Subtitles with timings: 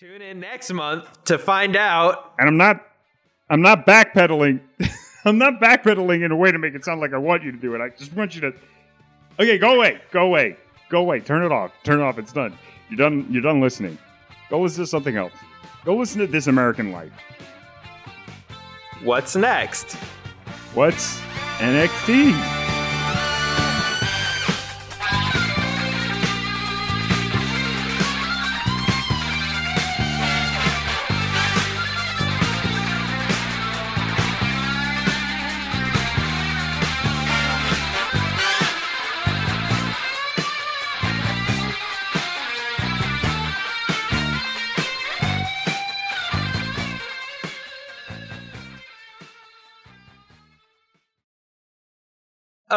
[0.00, 2.32] Tune in next month to find out.
[2.38, 2.86] And I'm not
[3.50, 4.60] I'm not backpedaling.
[5.26, 7.58] I'm not backpedaling in a way to make it sound like I want you to
[7.58, 7.82] do it.
[7.82, 8.54] I just want you to
[9.38, 10.00] Okay, go away.
[10.10, 10.56] Go away.
[10.88, 11.20] Go away.
[11.20, 11.72] Turn it off.
[11.84, 12.18] Turn it off.
[12.18, 12.56] It's done.
[12.88, 13.98] You're done you're done listening.
[14.48, 15.34] Go listen to something else.
[15.84, 17.12] Go listen to This American Life.
[19.02, 19.92] What's next?
[20.72, 21.20] What's
[21.58, 22.59] NXT?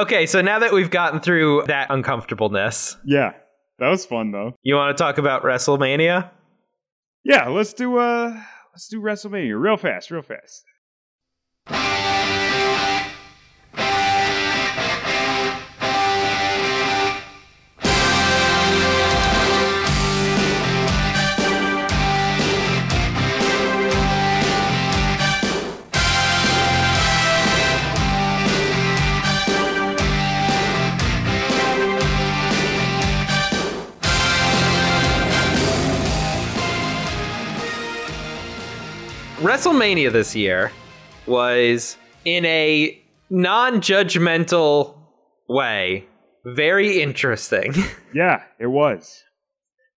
[0.03, 3.31] Okay, so now that we've gotten through that uncomfortableness, Yeah.
[3.80, 4.53] That was fun though.
[4.63, 6.30] you want to talk about WrestleMania?
[7.23, 8.38] Yeah, let's do uh
[8.73, 10.66] let's do WrestleMania real fast, real fast.
[39.44, 40.72] WrestleMania this year
[41.25, 42.97] was in a
[43.30, 44.97] non-judgmental
[45.50, 46.08] way
[46.45, 47.73] very interesting.
[48.16, 49.23] Yeah, it was.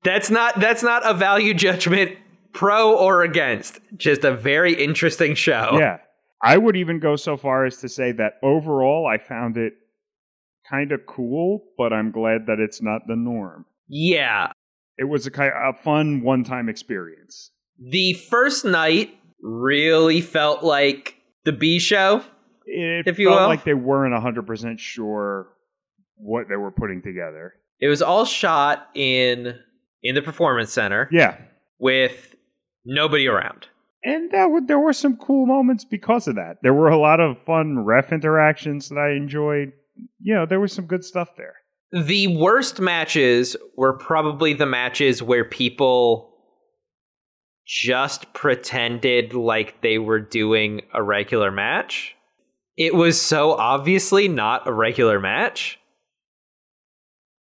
[0.06, 2.18] that's not that's not a value judgment
[2.54, 5.72] pro or against, just a very interesting show.
[5.78, 5.98] Yeah.
[6.42, 9.74] I would even go so far as to say that overall I found it
[10.70, 13.66] kind of cool, but I'm glad that it's not the norm.
[13.90, 14.54] Yeah.
[14.98, 17.52] It was a kind a fun one-time experience.
[17.78, 19.14] The first night
[19.46, 21.16] really felt like
[21.46, 22.24] the B show.
[22.66, 23.48] It If you felt will.
[23.48, 25.48] like they weren't 100% sure
[26.18, 27.54] what they were putting together.
[27.80, 29.56] It was all shot in
[30.02, 31.36] in the performance center Yeah.
[31.80, 32.36] with
[32.86, 33.68] nobody around.
[34.04, 36.58] And that would, there were some cool moments because of that.
[36.62, 39.72] There were a lot of fun ref interactions that I enjoyed.
[40.22, 41.56] You know, there was some good stuff there.
[41.92, 46.35] The worst matches were probably the matches where people
[47.66, 52.16] just pretended like they were doing a regular match.
[52.78, 55.80] It was so obviously not a regular match,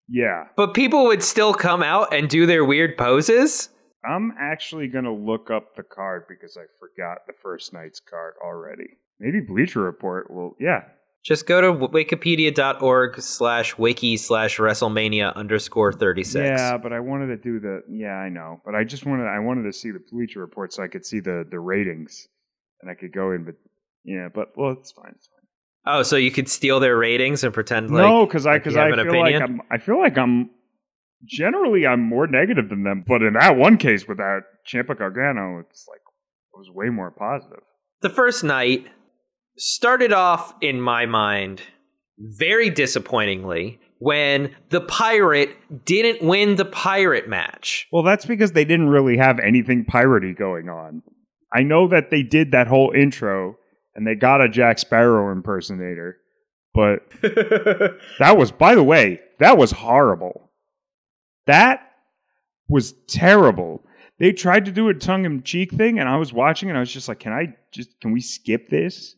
[0.10, 0.46] Yeah.
[0.58, 3.70] but people would still come out and do their weird poses.
[4.04, 8.34] I'm actually going to look up the card because I forgot the first night's card
[8.44, 8.98] already.
[9.20, 10.86] Maybe Bleacher Report will, yeah.
[11.24, 16.36] Just go to wikipedia.org slash wiki slash WrestleMania underscore 36.
[16.36, 18.60] Yeah, but I wanted to do the, yeah, I know.
[18.66, 21.20] But I just wanted, I wanted to see the Bleacher Report so I could see
[21.20, 22.28] the, the ratings
[22.82, 23.54] and I could go in, but
[24.04, 25.14] yeah, but well, it's fine.
[25.16, 25.94] It's fine.
[25.94, 28.82] Oh, so you could steal their ratings and pretend like no, because I, because you
[28.82, 29.36] I feel like?
[29.36, 30.50] I'm, I feel like I'm,
[31.24, 33.04] generally I'm more negative than them.
[33.08, 37.12] But in that one case with that Ciampa Gargano, it's like, it was way more
[37.12, 37.64] positive.
[38.02, 38.88] the first night
[39.62, 41.62] started off in my mind
[42.18, 45.56] very disappointingly when the pirate
[45.86, 47.88] didn't win the pirate match.
[47.92, 51.04] Well, that's because they didn't really have anything piratey going on.
[51.54, 53.56] I know that they did that whole intro
[53.94, 56.18] and they got a Jack Sparrow impersonator,
[56.74, 60.50] but that was, by the way, that was horrible.
[61.46, 61.88] That
[62.68, 63.84] was terrible.
[64.18, 66.80] They tried to do a tongue in cheek thing, and I was watching, and I
[66.80, 69.16] was just like, "Can I just can we skip this?"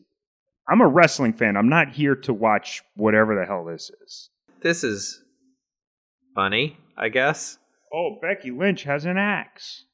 [0.68, 1.56] I'm a wrestling fan.
[1.56, 4.30] I'm not here to watch whatever the hell this is.
[4.62, 5.22] this is
[6.34, 7.58] funny, I guess.
[7.92, 9.84] Oh, Becky Lynch has an axe.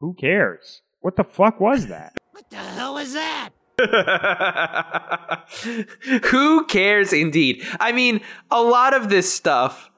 [0.00, 0.82] Who cares?
[1.00, 2.14] What the fuck was that?
[2.32, 3.50] What the hell was that?
[6.24, 7.62] who cares indeed?
[7.78, 9.90] I mean, a lot of this stuff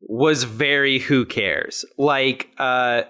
[0.00, 1.84] was very who cares.
[1.98, 3.02] Like uh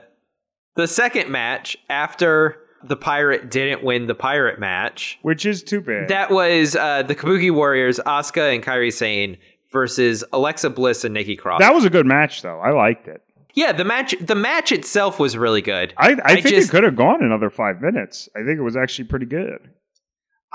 [0.75, 5.19] the second match after the pirate didn't win the pirate match.
[5.23, 6.09] Which is too bad.
[6.09, 9.37] That was uh the Kabuki Warriors, Asuka and Kairi Sane
[9.73, 11.61] versus Alexa Bliss and Nikki Cross.
[11.61, 12.59] That was a good match, though.
[12.61, 13.23] I liked it.
[13.55, 15.95] yeah, the match the match itself was really good.
[15.97, 18.29] I, I, I think just- it could have gone another five minutes.
[18.37, 19.71] I think it was actually pretty good.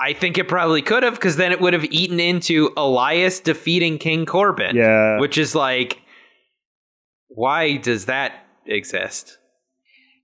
[0.00, 3.98] I think it probably could have because then it would have eaten into Elias defeating
[3.98, 4.76] King Corbin.
[4.76, 5.18] Yeah.
[5.18, 6.00] Which is like,
[7.28, 8.32] why does that
[8.66, 9.37] exist?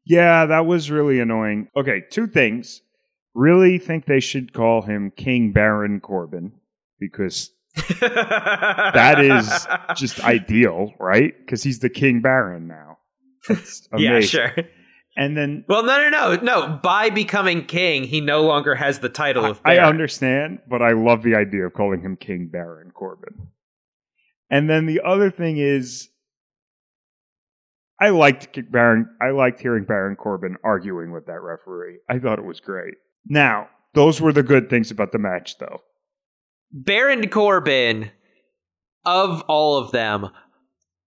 [0.07, 1.69] Yeah, that was really annoying.
[1.77, 2.83] Okay, two things.
[3.35, 6.53] Really think they should call him King Baron Corbin
[7.01, 7.51] because
[8.01, 9.67] that is
[9.97, 11.35] just ideal, right?
[11.39, 12.99] Because he's the King Baron now.
[13.99, 14.55] Yeah, sure.
[15.17, 16.81] And then Well, no, no, no, no.
[16.83, 19.61] By becoming king, he no longer has the title of.
[19.65, 23.49] I understand, but I love the idea of calling him King Baron Corbin.
[24.51, 26.09] And then the other thing is,
[28.01, 29.07] I liked Baron.
[29.23, 31.99] I liked hearing Baron Corbin arguing with that referee.
[32.09, 32.95] I thought it was great.
[33.27, 35.81] Now, those were the good things about the match, though.
[36.73, 38.11] Baron Corbin,
[39.05, 40.29] of all of them,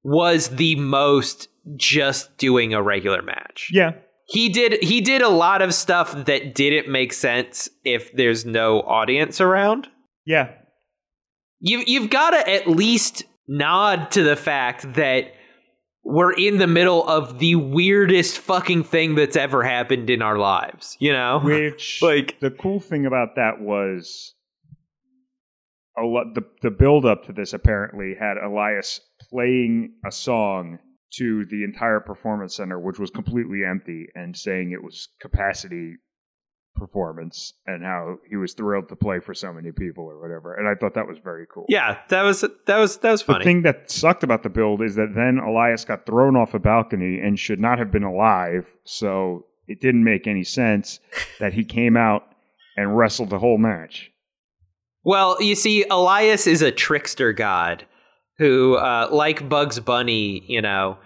[0.04, 3.70] was the most just doing a regular match.
[3.74, 3.92] Yeah,
[4.28, 8.80] He did he did a lot of stuff that didn't make sense if there's no
[8.82, 9.90] audience around.
[10.26, 10.52] yeah,
[11.60, 15.34] You you've got to at least nod to the fact that
[16.10, 20.96] we're in the middle of the weirdest fucking thing that's ever happened in our lives,
[21.00, 21.40] you know?
[21.44, 24.34] Which Like- the cool thing about that was
[25.98, 26.34] a lot.
[26.34, 30.80] The the build up to this apparently had Elias playing a song
[31.16, 35.96] to the entire performance center, which was completely empty, and saying it was capacity
[36.78, 40.54] performance and how he was thrilled to play for so many people or whatever.
[40.54, 41.66] And I thought that was very cool.
[41.68, 43.40] Yeah, that was that was that was funny.
[43.40, 46.60] The thing that sucked about the build is that then Elias got thrown off a
[46.60, 48.68] balcony and should not have been alive.
[48.84, 51.00] So it didn't make any sense
[51.40, 52.24] that he came out
[52.76, 54.12] and wrestled the whole match.
[55.04, 57.86] Well, you see, Elias is a trickster god
[58.38, 60.98] who, uh, like Bugs Bunny, you know,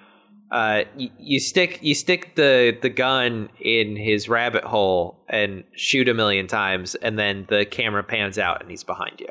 [0.51, 6.09] uh, y- you stick you stick the the gun in his rabbit hole and shoot
[6.09, 9.29] a million times, and then the camera pans out and he's behind you.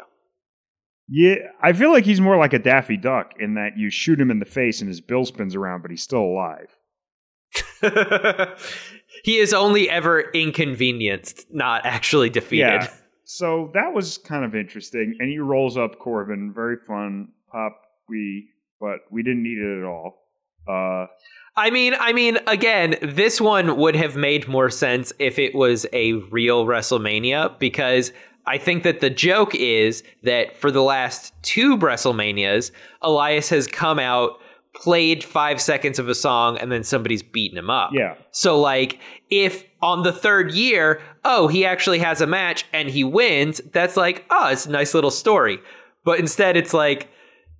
[1.12, 4.30] Yeah, I feel like he's more like a Daffy Duck in that you shoot him
[4.30, 6.76] in the face and his bill spins around, but he's still alive.
[9.24, 12.82] he is only ever inconvenienced, not actually defeated.
[12.82, 12.88] Yeah.
[13.24, 15.16] So that was kind of interesting.
[15.18, 16.52] And he rolls up Corbin.
[16.54, 17.28] Very fun.
[17.50, 18.48] Pop, we,
[18.80, 20.19] but we didn't need it at all.
[20.68, 21.06] Uh,
[21.56, 25.84] I mean, I mean, again, this one would have made more sense if it was
[25.92, 28.12] a real WrestleMania because
[28.46, 32.70] I think that the joke is that for the last two WrestleManias,
[33.02, 34.40] Elias has come out,
[34.74, 37.90] played five seconds of a song, and then somebody's beaten him up.
[37.92, 38.14] yeah.
[38.30, 38.98] So, like,
[39.28, 43.96] if on the third year, oh, he actually has a match and he wins, that's
[43.96, 45.58] like, oh, it's a nice little story.
[46.04, 47.08] But instead, it's like,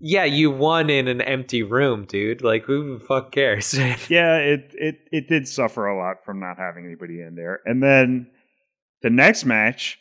[0.01, 2.43] yeah, you won in an empty room, dude.
[2.43, 3.75] Like, who the fuck cares?
[4.09, 7.61] Yeah, it, it, it did suffer a lot from not having anybody in there.
[7.65, 8.29] And then
[9.03, 9.99] the next match,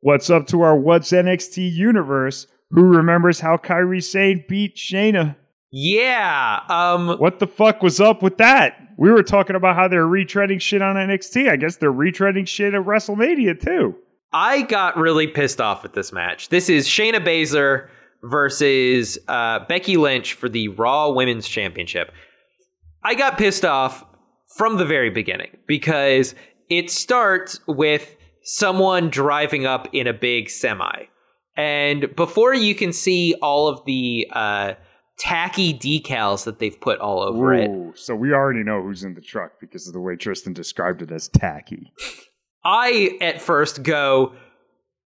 [0.00, 2.46] what's up to our What's NXT universe?
[2.70, 5.36] Who remembers how Kairi Sane beat Shayna?
[5.72, 6.60] yeah.
[6.68, 8.78] Um, What the fuck was up with that?
[8.98, 11.50] We were talking about how they're retreading shit on NXT.
[11.50, 13.94] I guess they're retreading shit at WrestleMania too.
[14.32, 16.48] I got really pissed off at this match.
[16.48, 17.88] This is Shayna Baszler
[18.22, 22.12] versus uh, Becky Lynch for the Raw Women's Championship.
[23.04, 24.04] I got pissed off
[24.56, 26.34] from the very beginning because
[26.68, 31.04] it starts with someone driving up in a big semi.
[31.56, 34.74] And before you can see all of the uh,
[35.18, 39.20] tacky decals that they've put all over it, so we already know who's in the
[39.20, 41.92] truck because of the way Tristan described it as tacky.
[42.64, 44.34] I at first go,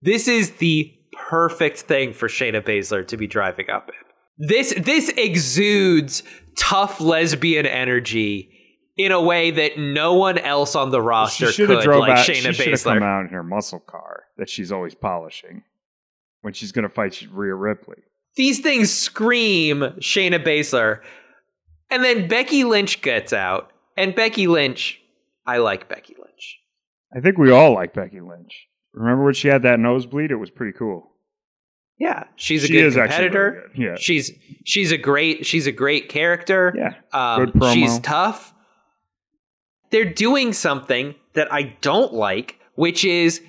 [0.03, 4.49] this is the perfect thing for Shayna Baszler to be driving up in.
[4.49, 6.23] This this exudes
[6.57, 8.51] tough lesbian energy
[8.97, 12.27] in a way that no one else on the roster could, like out.
[12.27, 15.63] Shayna she should have come out in her muscle car that she's always polishing
[16.43, 17.99] when she's going to fight Rhea Ripley.
[18.37, 21.01] These things scream Shayna Baszler.
[21.91, 23.73] And then Becky Lynch gets out.
[23.97, 25.01] And Becky Lynch,
[25.47, 26.59] I like Becky Lynch.
[27.15, 28.69] I think we all like Becky Lynch.
[28.93, 30.31] Remember when she had that nosebleed?
[30.31, 31.07] It was pretty cool.
[31.99, 33.69] Yeah, she's a She good competitor.
[33.75, 33.83] good.
[33.83, 33.95] Yeah.
[33.99, 34.33] She's
[34.65, 36.75] she's a great she's a great character.
[36.77, 36.95] Yeah.
[37.13, 37.75] Um, Good promo.
[37.75, 38.55] She's tough.
[39.91, 43.43] They're doing something that I don't like, which is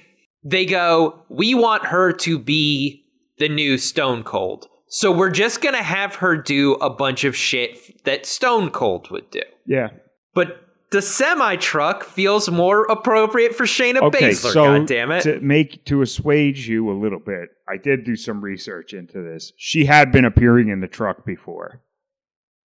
[0.43, 3.05] they go, we want her to be
[3.37, 4.67] the new Stone Cold.
[4.87, 9.09] So we're just going to have her do a bunch of shit that Stone Cold
[9.11, 9.43] would do.
[9.65, 9.89] Yeah.
[10.33, 10.59] But
[10.91, 15.21] the semi truck feels more appropriate for Shayna Okay, Baszler, so God damn it.
[15.21, 19.53] to make to assuage you a little bit, I did do some research into this.
[19.57, 21.81] She had been appearing in the truck before.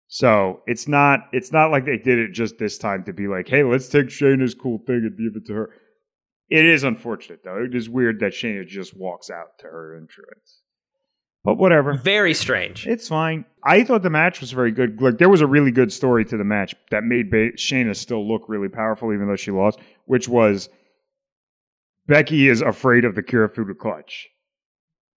[0.09, 3.49] So it's not it's not like they did it just this time to be like,
[3.49, 5.71] hey, let's take Shayna's cool thing and give it to her.
[6.49, 7.63] It is unfortunate though.
[7.63, 10.63] It is weird that Shayna just walks out to her entrance.
[11.45, 11.93] But whatever.
[11.93, 12.87] Very strange.
[12.87, 13.45] It's fine.
[13.63, 15.01] I thought the match was very good.
[15.01, 18.27] Like there was a really good story to the match that made ba- Shayna still
[18.27, 19.79] look really powerful, even though she lost.
[20.07, 20.71] Which was
[22.07, 24.29] Becky is afraid of the Kirifuda clutch,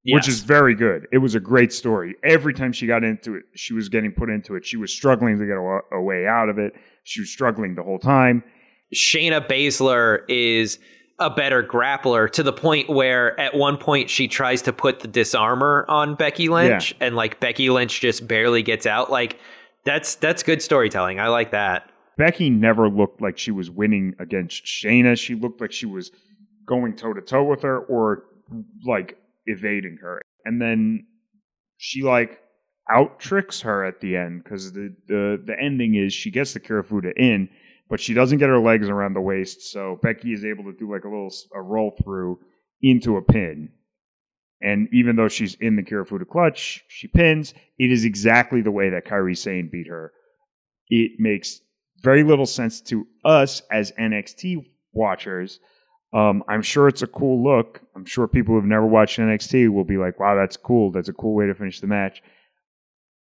[0.05, 1.07] which is very good.
[1.13, 2.15] It was a great story.
[2.24, 4.65] Every time she got into it, she was getting put into it.
[4.65, 6.74] She was struggling to get a, a way out of it.
[7.03, 8.43] She was struggling the whole time.
[8.93, 10.79] Shayna Baszler is
[11.20, 15.08] a better grappler to the point where at one point she tries to put the
[15.08, 17.08] disarmor on Becky Lynch yeah.
[17.08, 19.10] and like Becky Lynch just barely gets out.
[19.10, 19.40] Like
[19.84, 21.20] that's that's good storytelling.
[21.20, 21.90] I like that.
[22.18, 25.18] Becky never looked like she was winning against Shayna.
[25.18, 26.12] She looked like she was
[26.66, 28.24] going toe to toe with her or
[28.86, 30.22] like evading her.
[30.46, 31.06] And then
[31.78, 32.42] she like
[32.90, 36.60] out tricks her at the end because the, the the ending is she gets the
[36.60, 37.50] Kirifuda in
[37.89, 39.72] but she doesn't get her legs around the waist.
[39.72, 42.39] So Becky is able to do like a little a roll through
[42.82, 43.70] into a pin.
[44.62, 47.53] And even though she's in the Kirifuda clutch, she pins.
[47.77, 50.12] It is exactly the way that Kairi Sane beat her.
[50.89, 51.62] It makes
[52.01, 55.60] very little sense to us as NXT watchers.
[56.13, 57.82] Um, I'm sure it's a cool look.
[57.96, 60.91] I'm sure people who've never watched NXT will be like, wow, that's cool.
[60.91, 62.24] That's a cool way to finish the match.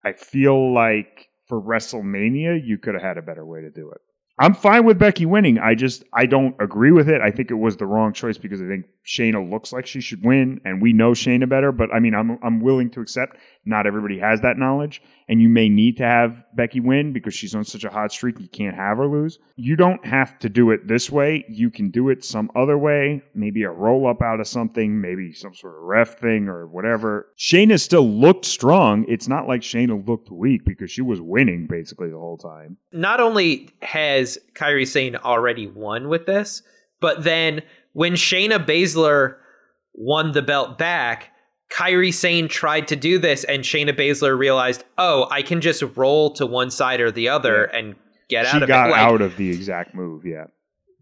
[0.06, 4.02] I feel like for WrestleMania, you could have had a better way to do it.
[4.38, 5.60] I'm fine with Becky winning.
[5.60, 7.22] I just I don't agree with it.
[7.22, 10.26] I think it was the wrong choice because I think Shayna looks like she should
[10.26, 11.72] win, and we know Shayna better.
[11.72, 15.48] But I mean, I'm I'm willing to accept not everybody has that knowledge, and you
[15.48, 18.40] may need to have Becky win because she's on such a hot streak.
[18.40, 19.40] You can't have her lose.
[19.56, 21.46] You don't have to do it this way.
[21.48, 23.24] You can do it some other way.
[23.34, 25.00] Maybe a roll up out of something.
[25.00, 27.28] Maybe some sort of ref thing or whatever.
[27.38, 29.06] Shayna still looked strong.
[29.08, 32.78] It's not like Shayna looked weak because she was winning basically the whole time.
[32.92, 36.62] Not only has Kairi Sane already won with this,
[37.00, 37.62] but then
[37.94, 39.36] when Shayna Baszler
[39.94, 41.32] won the belt back,
[41.72, 46.34] Kairi Sane tried to do this, and Shayna Baszler realized, oh, I can just roll
[46.36, 47.80] to one side or the other yeah.
[47.80, 47.96] and
[48.30, 48.66] get she out of it.
[48.66, 50.46] She got like, out of the exact move, yeah.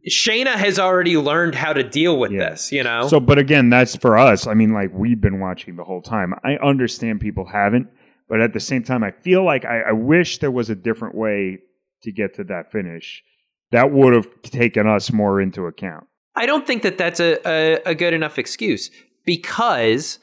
[0.10, 2.50] Shayna has already learned how to deal with yeah.
[2.50, 3.08] this, you know?
[3.08, 4.48] So, but again, that's for us.
[4.48, 6.34] I mean, like, we've been watching the whole time.
[6.44, 7.88] I understand people haven't,
[8.28, 11.16] but at the same time, I feel like I, I wish there was a different
[11.16, 11.60] way
[12.04, 13.24] to get to that finish.
[13.72, 16.06] That would have taken us more into account.
[16.36, 18.90] I don't think that that's a, a, a good enough excuse
[19.26, 20.20] because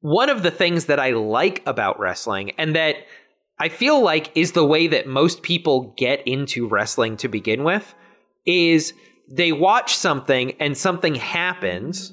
[0.00, 2.96] one of the things that I like about wrestling and that
[3.58, 7.94] I feel like is the way that most people get into wrestling to begin with
[8.44, 8.92] is
[9.28, 12.12] they watch something and something happens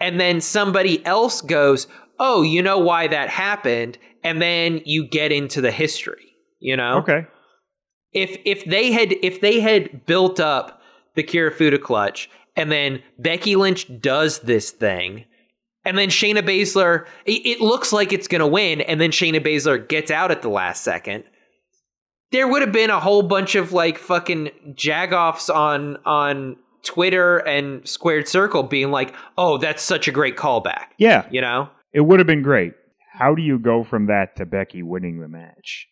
[0.00, 1.86] and then somebody else goes,
[2.18, 6.98] "Oh, you know why that happened?" and then you get into the history, you know?
[6.98, 7.28] Okay.
[8.16, 10.82] If if they had if they had built up
[11.14, 15.26] the Kirifuda clutch and then Becky Lynch does this thing
[15.86, 19.88] and then Shayna Baszler, it looks like it's going to win, and then Shayna Baszler
[19.88, 21.22] gets out at the last second.
[22.32, 27.86] There would have been a whole bunch of like fucking jagoffs on on Twitter and
[27.86, 32.18] Squared Circle being like, "Oh, that's such a great callback." Yeah, you know, it would
[32.18, 32.72] have been great.
[33.12, 35.86] How do you go from that to Becky winning the match?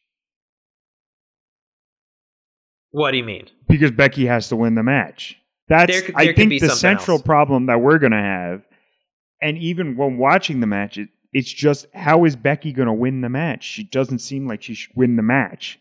[2.94, 3.48] What do you mean?
[3.68, 5.36] Because Becky has to win the match.
[5.68, 7.22] That's there, there I think the central else.
[7.22, 8.62] problem that we're going to have
[9.44, 13.20] and even when watching the match, it, it's just how is Becky going to win
[13.20, 13.62] the match?
[13.62, 15.78] She doesn't seem like she should win the match.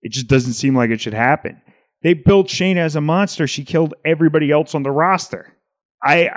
[0.00, 1.60] It just doesn't seem like it should happen.
[2.02, 3.48] They built Shane as a monster.
[3.48, 5.56] She killed everybody else on the roster.
[6.02, 6.28] I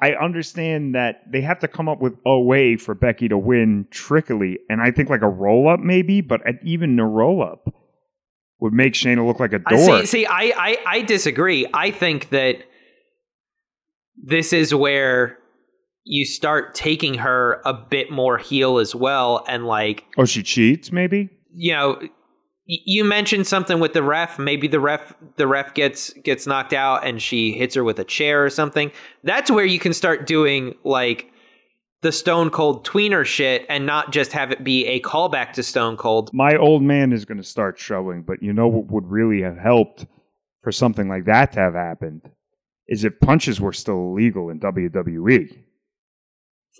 [0.00, 3.38] I I understand that they have to come up with a way for Becky to
[3.38, 7.72] win trickily, and I think like a roll up maybe, but even a roll up
[8.64, 10.00] would make Shayna look like a door.
[10.00, 11.66] See, see I, I I disagree.
[11.74, 12.64] I think that
[14.16, 15.38] this is where
[16.04, 20.92] you start taking her a bit more heel as well and like oh she cheats
[20.92, 22.00] maybe you know
[22.66, 27.06] you mentioned something with the ref maybe the ref the ref gets gets knocked out
[27.06, 28.92] and she hits her with a chair or something
[29.22, 31.30] that's where you can start doing like
[32.04, 35.96] the stone cold tweener shit and not just have it be a callback to stone
[35.96, 39.42] cold my old man is going to start showing but you know what would really
[39.42, 40.06] have helped
[40.62, 42.20] for something like that to have happened
[42.88, 45.64] is if punches were still illegal in WWE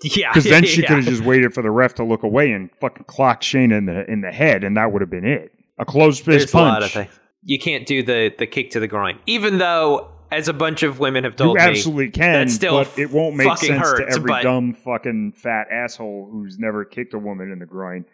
[0.03, 0.87] yeah, because then she yeah.
[0.87, 3.85] could have just waited for the ref to look away and fucking clock Shayna in
[3.85, 5.51] the in the head, and that would have been it.
[5.77, 6.63] A closed fist punch.
[6.63, 7.19] A lot of things.
[7.43, 10.99] You can't do the the kick to the groin, even though, as a bunch of
[10.99, 12.49] women have told you absolutely me, can.
[12.49, 14.43] still but it won't make sense hurts, to every but...
[14.43, 18.05] dumb fucking fat asshole who's never kicked a woman in the groin.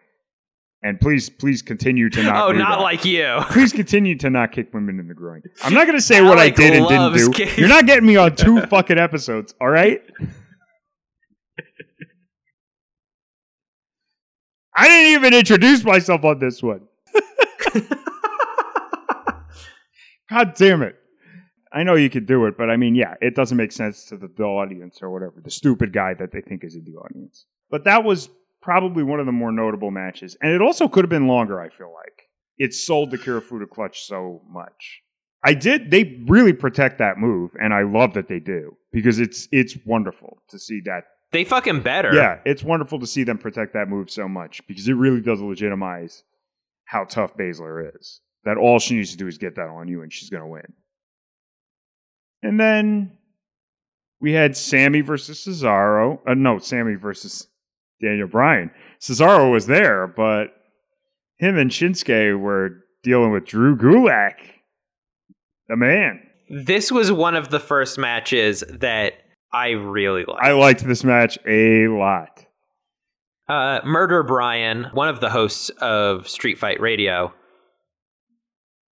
[0.83, 2.49] And please, please continue to not.
[2.49, 2.83] oh, not that.
[2.83, 3.37] like you.
[3.51, 5.43] Please continue to not kick women in the groin.
[5.63, 7.29] I'm not going to say what I did and didn't do.
[7.31, 7.55] Kick.
[7.55, 9.53] You're not getting me on two fucking episodes.
[9.61, 10.01] All right.
[14.75, 16.81] I didn't even introduce myself on this one.
[20.29, 20.95] God damn it.
[21.73, 24.17] I know you could do it, but I mean, yeah, it doesn't make sense to
[24.17, 27.45] the, the, audience or whatever, the stupid guy that they think is in the audience.
[27.69, 28.29] But that was
[28.61, 30.35] probably one of the more notable matches.
[30.41, 32.23] And it also could have been longer, I feel like.
[32.57, 35.01] It sold the Kirifuda clutch so much.
[35.43, 35.89] I did.
[35.89, 40.43] They really protect that move, and I love that they do because it's it's wonderful
[40.49, 41.05] to see that.
[41.31, 42.13] They fucking better.
[42.13, 45.41] Yeah, it's wonderful to see them protect that move so much because it really does
[45.41, 46.23] legitimize
[46.85, 48.21] how tough Baszler is.
[48.43, 50.47] That all she needs to do is get that on you, and she's going to
[50.47, 50.73] win.
[52.43, 53.17] And then
[54.19, 56.19] we had Sami versus Cesaro.
[56.27, 57.48] Uh, no, Sami versus
[58.01, 58.71] Daniel Bryan.
[59.00, 60.48] Cesaro was there, but
[61.38, 64.36] him and Shinsuke were dealing with Drew Gulak,
[65.67, 66.21] the man.
[66.50, 69.13] This was one of the first matches that
[69.53, 70.43] I really liked.
[70.43, 72.45] I liked this match a lot.
[73.48, 77.33] Uh, Murder Brian, one of the hosts of Street Fight Radio,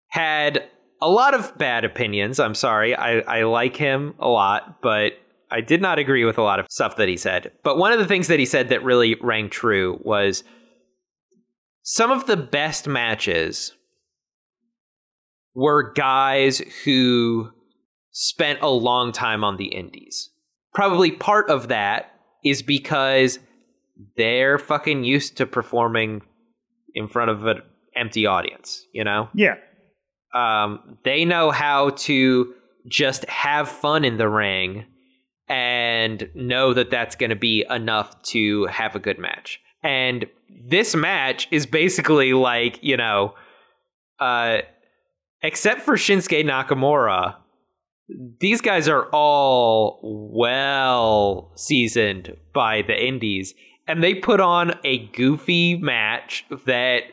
[0.08, 0.68] had
[1.02, 2.40] a lot of bad opinions.
[2.40, 2.96] I'm sorry.
[2.96, 5.14] I, I like him a lot, but
[5.50, 7.52] I did not agree with a lot of stuff that he said.
[7.64, 10.44] But one of the things that he said that really rang true was
[11.84, 13.74] some of the best matches
[15.54, 17.50] were guys who
[18.12, 20.30] spent a long time on the indies.
[20.74, 22.12] Probably part of that
[22.46, 23.40] is because
[24.16, 26.22] they're fucking used to performing
[26.94, 27.62] in front of an
[27.96, 29.30] empty audience, you know?
[29.34, 29.56] Yeah.
[30.34, 32.54] Um, they know how to
[32.88, 34.86] just have fun in the ring
[35.48, 39.60] and know that that's going to be enough to have a good match.
[39.84, 43.36] And this match is basically like, you know,
[44.20, 44.60] uh,
[45.42, 47.36] except for Shinsuke Nakamura,
[48.40, 53.54] these guys are all well seasoned by the indies
[53.88, 57.04] and they put on a goofy match that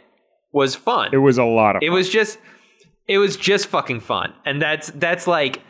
[0.52, 1.10] was fun.
[1.12, 1.94] It was a lot of It fun.
[1.94, 2.38] was just
[3.08, 4.34] it was just fucking fun.
[4.44, 5.62] And that's that's like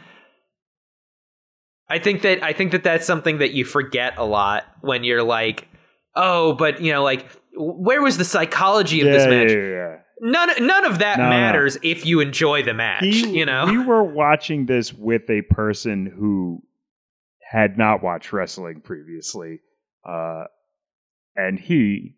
[1.88, 5.22] I think that I think that that's something that you forget a lot when you're
[5.22, 5.66] like,
[6.14, 7.26] "Oh, but you know, like
[7.56, 9.96] where was the psychology of yeah, this match?" Yeah, yeah, yeah.
[10.20, 11.30] None none of that No, no.
[11.30, 13.66] matters if you enjoy the match, He- you know.
[13.66, 16.62] we were watching this with a person who
[17.50, 19.60] had not watched wrestling previously,
[20.06, 20.44] uh,
[21.36, 22.16] and he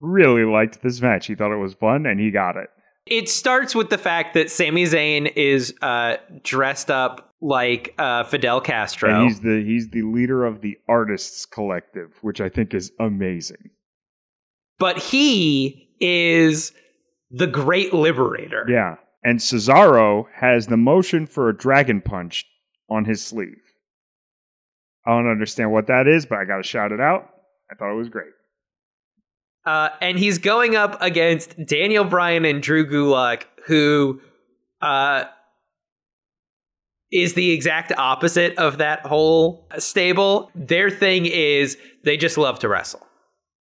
[0.00, 1.26] really liked this match.
[1.26, 2.68] He thought it was fun, and he got it.
[3.06, 8.60] It starts with the fact that Sami Zayn is uh, dressed up like uh, Fidel
[8.60, 9.12] Castro.
[9.12, 13.70] And he's the he's the leader of the artists collective, which I think is amazing.
[14.78, 16.72] but he is
[17.30, 18.66] the great liberator.
[18.68, 22.44] Yeah, and Cesaro has the motion for a dragon punch
[22.88, 23.62] on his sleeve.
[25.06, 27.28] I don't understand what that is, but I got to shout it out.
[27.70, 28.30] I thought it was great.
[29.64, 34.20] Uh, and he's going up against Daniel Bryan and Drew Gulak, who
[34.80, 35.24] uh,
[37.12, 40.50] is the exact opposite of that whole stable.
[40.54, 43.06] Their thing is they just love to wrestle.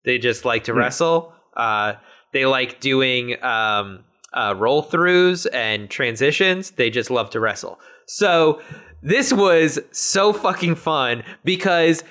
[0.03, 0.79] They just like to Yeah.
[0.79, 1.33] wrestle.
[1.55, 1.93] Uh,
[2.33, 4.03] they like doing um,
[4.33, 6.71] uh, roll throughs and transitions.
[6.71, 7.79] They just love to wrestle.
[8.07, 8.61] So
[9.01, 12.03] this was so fucking fun because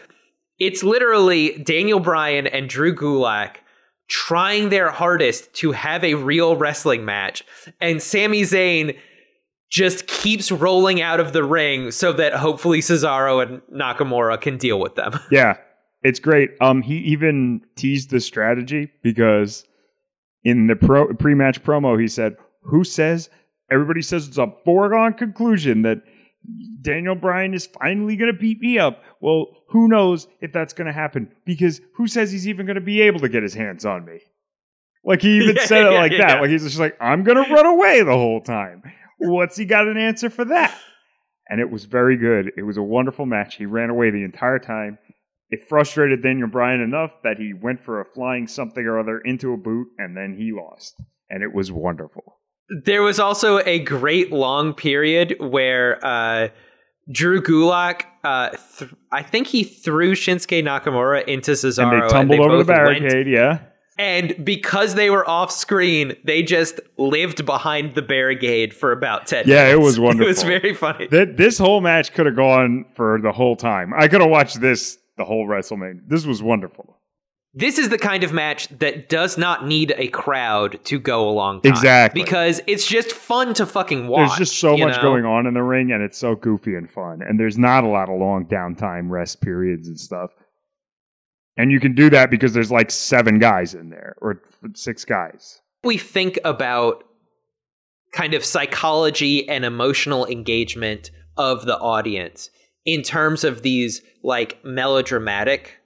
[0.59, 3.57] it's literally Daniel Bryan and Drew Gulak
[4.09, 7.43] trying their hardest to have a real wrestling match,
[7.81, 8.97] and Sami Zayn
[9.71, 14.79] just keeps rolling out of the ring so that hopefully Cesaro and Nakamura can deal
[14.79, 15.19] with them.
[15.31, 15.57] Yeah,
[16.03, 16.51] it's great.
[16.61, 19.65] Um, he even teased the strategy because
[20.45, 23.31] in the pro pre-match promo, he said, "Who says
[23.71, 26.03] everybody says it's a foregone conclusion that
[26.83, 29.03] Daniel Bryan is finally going to beat me up?
[29.21, 31.31] Well, who knows if that's going to happen?
[31.45, 34.21] Because who says he's even going to be able to get his hands on me?"
[35.05, 36.41] Like he even Yeah, said it yeah, like yeah, that.
[36.41, 38.85] Like he's just like, "I'm going to run away the whole time."
[39.19, 40.79] What's he got an answer for that?
[41.49, 42.53] And it was very good.
[42.57, 43.57] It was a wonderful match.
[43.57, 44.99] He ran away the entire time.
[45.51, 49.53] It frustrated Daniel Bryan enough that he went for a flying something or other into
[49.53, 50.95] a boot and then he lost.
[51.29, 52.41] And it was wonderful.
[52.85, 56.49] There was also a great long period where uh,
[57.11, 61.93] Drew Gulak, uh, th- I think he threw Shinsuke Nakamura into Cesaro.
[61.93, 63.59] and they tumbled over the both went- barricade, yeah.
[63.99, 69.45] and because they were off screen, they just lived behind the barricade for about 10
[69.47, 69.85] Yeah, it minutes.
[69.85, 70.45] was It was wonderful.
[70.49, 71.09] very funny.
[71.09, 73.93] Th- this whole match could have gone for the whole time.
[73.97, 76.01] I could have watched this the whole WrestleMania.
[76.09, 76.99] This was wonderful.
[77.57, 81.61] This is the kind of match that does not need a crowd to go along.
[81.63, 82.21] Exactly.
[82.21, 84.31] Because it's just fun to fucking watch.
[84.31, 85.03] There's just so much know?
[85.03, 87.21] going on in the ring, and it's so goofy and fun.
[87.23, 90.31] And there's not a lot of long downtime, rest periods, and stuff.
[91.57, 94.43] And you can do that because there's like seven guys in there, or
[94.75, 95.61] six guys.
[95.85, 97.05] we think about
[98.13, 102.51] kind of psychology and emotional engagement of the audience
[102.85, 105.79] in terms of these like melodramatic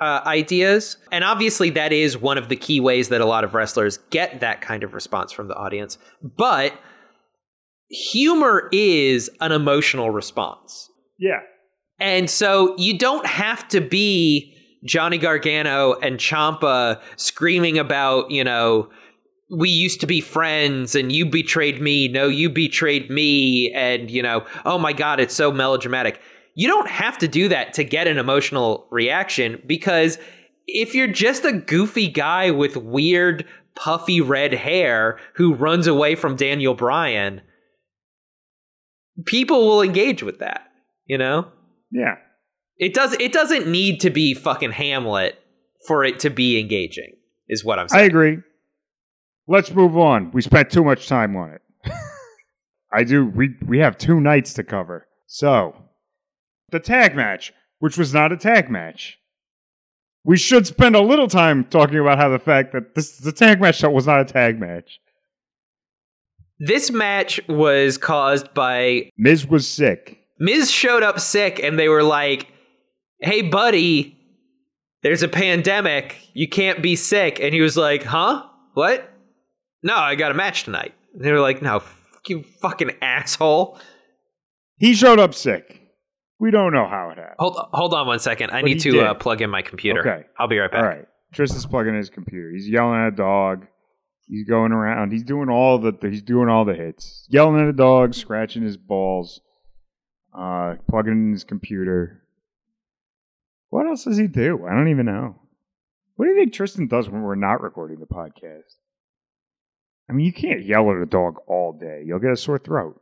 [0.00, 0.96] uh, ideas.
[1.12, 4.40] And obviously, that is one of the key ways that a lot of wrestlers get
[4.40, 5.98] that kind of response from the audience.
[6.22, 6.72] But
[7.90, 10.88] humor is an emotional response.
[11.18, 11.40] Yeah.
[11.98, 18.88] And so you don't have to be Johnny Gargano and Ciampa screaming about, you know,
[19.50, 22.08] we used to be friends and you betrayed me.
[22.08, 23.72] No, you betrayed me.
[23.72, 26.20] And, you know, oh my God, it's so melodramatic.
[26.54, 30.18] You don't have to do that to get an emotional reaction because
[30.66, 36.36] if you're just a goofy guy with weird, puffy red hair who runs away from
[36.36, 37.40] Daniel Bryan,
[39.26, 40.62] people will engage with that,
[41.06, 41.48] you know?
[41.90, 42.16] Yeah.
[42.78, 45.38] It does it doesn't need to be fucking Hamlet
[45.86, 47.14] for it to be engaging,
[47.48, 48.04] is what I'm saying.
[48.04, 48.38] I agree.
[49.46, 50.30] Let's move on.
[50.32, 51.62] We spent too much time on it.
[52.92, 53.26] I do.
[53.26, 55.06] We we have two nights to cover.
[55.26, 55.74] So,
[56.70, 59.18] the tag match, which was not a tag match.
[60.24, 63.60] We should spend a little time talking about how the fact that this the tag
[63.60, 65.00] match that was not a tag match.
[66.58, 70.18] This match was caused by Miz was sick.
[70.38, 72.48] Miz showed up sick and they were like,
[73.20, 74.18] "Hey buddy,
[75.02, 76.16] there's a pandemic.
[76.34, 78.44] You can't be sick." And he was like, "Huh?
[78.74, 79.10] What?"
[79.82, 80.92] No, I got a match tonight.
[81.14, 81.82] And they were like, "No,
[82.28, 83.78] you fucking asshole."
[84.76, 85.79] He showed up sick.
[86.40, 87.36] We don't know how it happened.
[87.38, 88.50] Hold hold on one second.
[88.50, 90.00] I But need to uh, plug in my computer.
[90.00, 90.26] Okay.
[90.38, 90.80] I'll be right back.
[90.80, 91.06] All right.
[91.32, 92.50] Tristan's plugging in his computer.
[92.50, 93.66] He's yelling at a dog.
[94.26, 95.12] He's going around.
[95.12, 97.26] He's doing all the he's doing all the hits.
[97.28, 99.40] Yelling at a dog, scratching his balls,
[100.32, 102.22] uh, plugging in his computer.
[103.68, 104.66] What else does he do?
[104.66, 105.36] I don't even know.
[106.16, 108.76] What do you think Tristan does when we're not recording the podcast?
[110.08, 112.02] I mean, you can't yell at a dog all day.
[112.04, 113.00] You'll get a sore throat.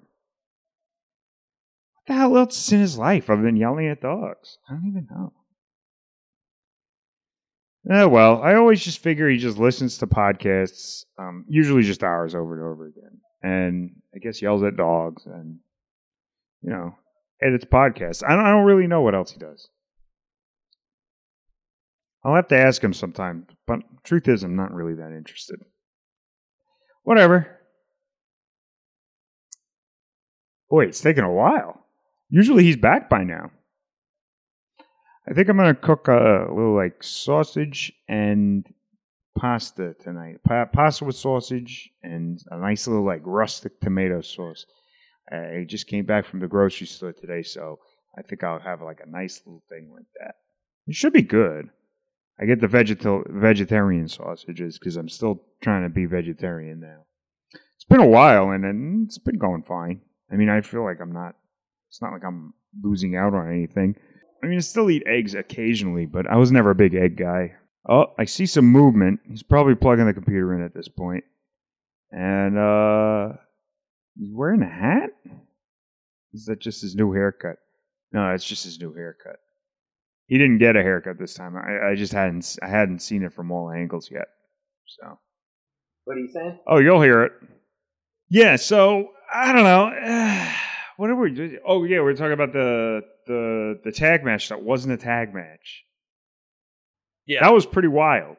[2.08, 4.56] The hell else is in his life other than yelling at dogs?
[4.66, 5.34] I don't even know.
[7.90, 12.34] Oh well, I always just figure he just listens to podcasts, um, usually just ours
[12.34, 15.58] over and over again, and I guess yells at dogs and
[16.62, 16.94] you know
[17.42, 18.24] edits podcasts.
[18.26, 19.68] I don't, I don't really know what else he does.
[22.24, 25.60] I'll have to ask him sometime, but truth is, I'm not really that interested.
[27.02, 27.58] Whatever.
[30.70, 31.84] Boy, it's taken a while.
[32.30, 33.50] Usually he's back by now.
[35.28, 38.66] I think I'm gonna cook a little like sausage and
[39.38, 40.42] pasta tonight.
[40.44, 44.66] Pa- pasta with sausage and a nice little like rustic tomato sauce.
[45.30, 47.78] I just came back from the grocery store today, so
[48.16, 50.36] I think I'll have like a nice little thing like that.
[50.86, 51.68] It should be good.
[52.40, 57.04] I get the vegetal vegetarian sausages because I'm still trying to be vegetarian now.
[57.52, 60.00] It's been a while, and then it's been going fine.
[60.32, 61.34] I mean, I feel like I'm not.
[61.98, 63.96] It's not like I'm losing out on anything.
[64.40, 67.54] I mean, I still eat eggs occasionally, but I was never a big egg guy.
[67.88, 69.18] Oh, I see some movement.
[69.28, 71.24] He's probably plugging the computer in at this point.
[72.12, 73.32] And, uh,
[74.16, 75.10] he's wearing a hat?
[76.32, 77.56] Is that just his new haircut?
[78.12, 79.40] No, it's just his new haircut.
[80.28, 81.56] He didn't get a haircut this time.
[81.56, 84.28] I, I just hadn't, I hadn't seen it from all angles yet.
[84.86, 85.18] So.
[86.04, 86.60] What are you saying?
[86.64, 87.32] Oh, you'll hear it.
[88.30, 90.54] Yeah, so I don't know.
[90.98, 91.58] what are we doing?
[91.64, 95.84] Oh, yeah, we're talking about the the the tag match that wasn't a tag match.
[97.24, 97.40] Yeah.
[97.40, 98.38] That was pretty wild.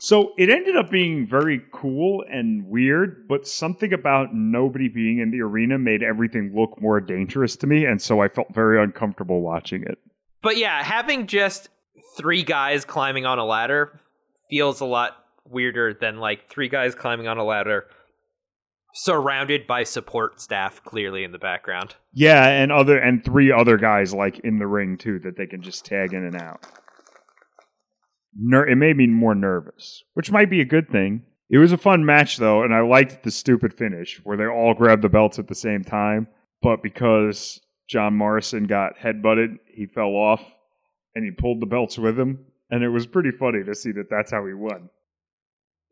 [0.00, 5.30] So it ended up being very cool and weird, but something about nobody being in
[5.30, 9.40] the arena made everything look more dangerous to me, and so I felt very uncomfortable
[9.40, 9.98] watching it.
[10.42, 11.70] But yeah, having just
[12.18, 13.98] three guys climbing on a ladder
[14.50, 15.16] feels a lot
[15.48, 17.86] weirder than like three guys climbing on a ladder
[18.94, 21.96] surrounded by support staff clearly in the background.
[22.12, 25.62] Yeah, and other and three other guys like in the ring too that they can
[25.62, 26.64] just tag in and out.
[28.36, 31.24] Ner- it made me more nervous, which might be a good thing.
[31.50, 34.74] It was a fun match though, and I liked the stupid finish where they all
[34.74, 36.28] grabbed the belts at the same time,
[36.62, 40.42] but because John Morrison got headbutted, he fell off
[41.14, 44.08] and he pulled the belts with him, and it was pretty funny to see that
[44.08, 44.88] that's how he won.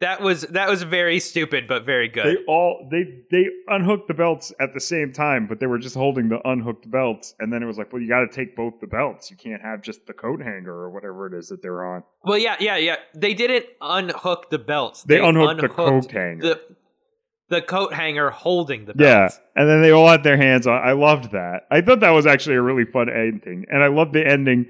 [0.03, 2.27] That was that was very stupid but very good.
[2.27, 5.95] They all they they unhooked the belts at the same time, but they were just
[5.95, 8.75] holding the unhooked belts, and then it was like, well, you got to take both
[8.81, 9.31] the belts.
[9.31, 12.03] You can't have just the coat hanger or whatever it is that they're on.
[12.25, 12.97] well, yeah, yeah, yeah.
[13.15, 15.05] They didn't unhook the belts.
[15.05, 16.43] They, unhooked, the coat hanger.
[16.43, 16.61] the
[17.49, 19.39] the coat hanger holding the belts.
[19.39, 20.83] yeah, and then they all had their hands on.
[20.83, 21.61] I loved that.
[21.71, 24.67] I thought that was actually a really fun ending, and I loved the ending,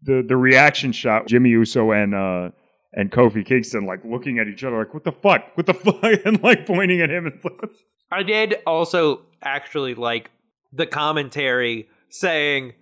[0.00, 1.26] the the reaction shot.
[1.26, 2.50] Jimmy Uso and uh
[2.92, 6.24] and Kofi Kingston like looking at each other like, what the fuck, what the fuck,
[6.24, 7.40] and like pointing at him and.
[8.12, 10.30] I did also actually like
[10.72, 12.72] the commentary saying,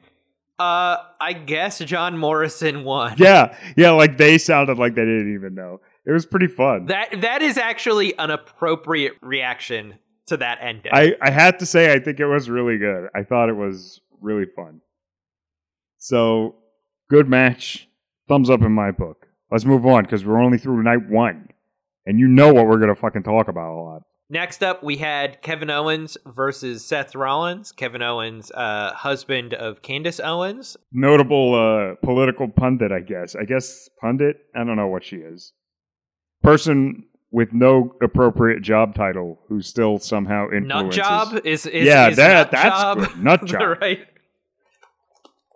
[0.59, 3.15] uh, I guess John Morrison won.
[3.19, 5.81] yeah, yeah, like they sounded like they didn't even know.
[6.07, 6.87] It was pretty fun.
[6.87, 9.95] That that is actually an appropriate reaction
[10.27, 10.93] to that ending.
[10.95, 13.09] I, I had to say, I think it was really good.
[13.15, 14.81] I thought it was really fun.
[15.99, 16.57] So,
[17.11, 17.89] good match.
[18.29, 19.28] Thumbs up in my book.
[19.51, 21.49] Let's move on because we're only through night one.
[22.07, 24.03] And you know what we're going to fucking talk about a lot.
[24.31, 27.73] Next up, we had Kevin Owens versus Seth Rollins.
[27.73, 30.77] Kevin Owens, uh, husband of Candace Owens.
[30.93, 33.35] Notable uh, political pundit, I guess.
[33.35, 34.37] I guess pundit?
[34.55, 35.55] I don't know what she is.
[36.43, 40.99] Person with no appropriate job title who's still somehow influences.
[40.99, 42.99] Nut job is, is yeah, is that nut that's job.
[42.99, 43.23] good.
[43.23, 43.79] Nut job.
[43.81, 44.07] right.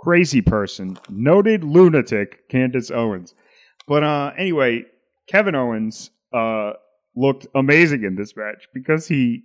[0.01, 3.35] crazy person, noted lunatic, Candace Owens.
[3.87, 4.85] But uh, anyway,
[5.29, 6.73] Kevin Owens uh,
[7.17, 9.45] looked amazing in this match because he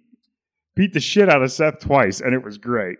[0.75, 2.97] beat the shit out of Seth twice, and it was great.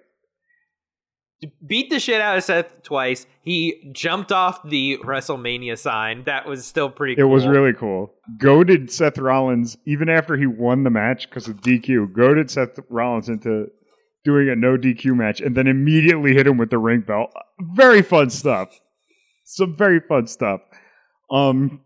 [1.65, 3.27] Beat the shit out of Seth twice.
[3.43, 6.23] He jumped off the WrestleMania sign.
[6.23, 7.21] That was still pretty.
[7.21, 8.11] It was really cool.
[8.39, 12.13] Goaded Seth Rollins even after he won the match because of DQ.
[12.13, 13.67] Goaded Seth Rollins into
[14.25, 17.31] doing a no DQ match, and then immediately hit him with the ring bell.
[17.61, 18.81] Very fun stuff.
[19.45, 20.61] Some very fun stuff.
[21.29, 21.81] Um,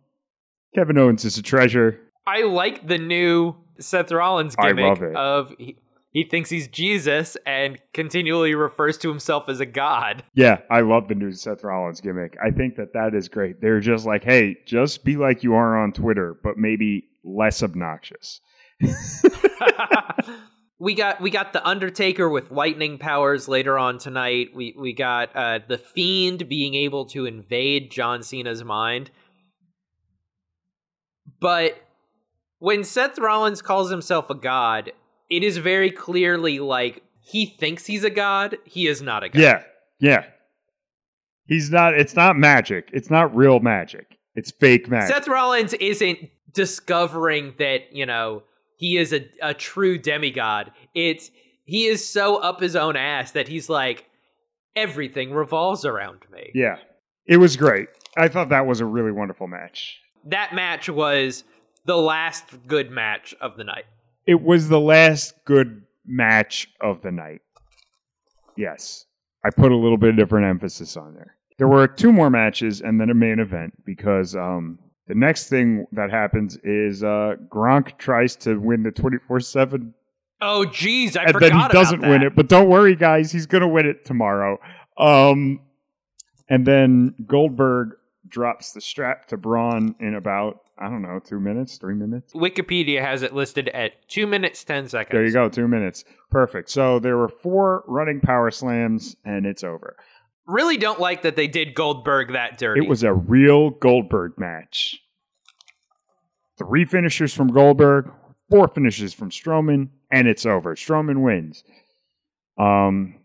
[0.75, 1.99] Kevin Owens is a treasure.
[2.25, 5.15] I like the new Seth Rollins I gimmick love it.
[5.15, 5.77] of he,
[6.11, 10.23] he thinks he's Jesus and continually refers to himself as a god.
[10.33, 12.37] Yeah, I love the new Seth Rollins gimmick.
[12.43, 13.61] I think that that is great.
[13.61, 18.41] They're just like, hey, just be like you are on Twitter, but maybe less obnoxious.
[20.79, 24.49] we got we got the Undertaker with lightning powers later on tonight.
[24.53, 29.11] We we got uh, the Fiend being able to invade John Cena's mind.
[31.41, 31.81] But
[32.59, 34.93] when Seth Rollins calls himself a god,
[35.29, 38.57] it is very clearly like he thinks he's a god.
[38.63, 39.41] He is not a god.
[39.41, 39.63] Yeah,
[39.99, 40.25] yeah.
[41.47, 41.95] He's not.
[41.95, 42.89] It's not magic.
[42.93, 44.17] It's not real magic.
[44.35, 45.13] It's fake magic.
[45.13, 48.43] Seth Rollins isn't discovering that, you know,
[48.77, 50.71] he is a, a true demigod.
[50.93, 51.31] It's
[51.65, 54.05] he is so up his own ass that he's like,
[54.75, 56.51] everything revolves around me.
[56.53, 56.77] yeah,
[57.25, 57.87] it was great.
[58.17, 59.99] I thought that was a really wonderful match.
[60.25, 61.43] That match was
[61.85, 63.85] the last good match of the night.
[64.27, 67.41] It was the last good match of the night.
[68.55, 69.05] Yes,
[69.43, 71.35] I put a little bit of different emphasis on there.
[71.57, 75.85] There were two more matches and then a main event because um, the next thing
[75.91, 79.93] that happens is uh, Gronk tries to win the twenty four seven
[80.41, 82.35] Oh jeez, I and forgot And then he doesn't win it.
[82.35, 84.59] But don't worry, guys, he's going to win it tomorrow.
[84.97, 85.61] Um,
[86.49, 87.91] and then Goldberg
[88.31, 92.33] drops the strap to Braun in about I don't know two minutes, three minutes.
[92.33, 95.11] Wikipedia has it listed at two minutes ten seconds.
[95.13, 96.69] There you go, two minutes, perfect.
[96.71, 99.95] So there were four running power slams, and it's over.
[100.47, 102.83] Really don't like that they did Goldberg that dirty.
[102.83, 104.99] It was a real Goldberg match.
[106.57, 108.11] Three finishers from Goldberg,
[108.49, 110.75] four finishes from Strowman, and it's over.
[110.75, 111.63] Strowman wins.
[112.57, 113.20] Um,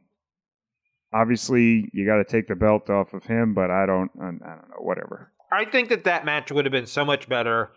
[1.12, 4.10] obviously you got to take the belt off of him, but I don't.
[4.20, 4.76] I don't know.
[4.78, 5.32] Whatever.
[5.52, 7.70] I think that that match would have been so much better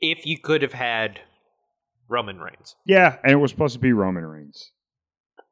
[0.00, 1.20] if you could have had
[2.08, 2.74] Roman Reigns.
[2.84, 4.70] Yeah, and it was supposed to be Roman Reigns.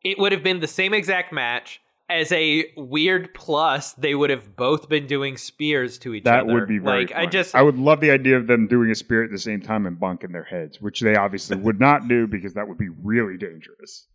[0.03, 1.81] It would have been the same exact match.
[2.11, 6.49] As a weird plus, they would have both been doing spears to each That other.
[6.49, 7.07] That would be very.
[7.07, 9.39] like I just I would love the idea of them doing a spear at the
[9.39, 12.77] same time and bonking their heads, which they obviously would not do because that would
[12.77, 14.09] be really dangerous.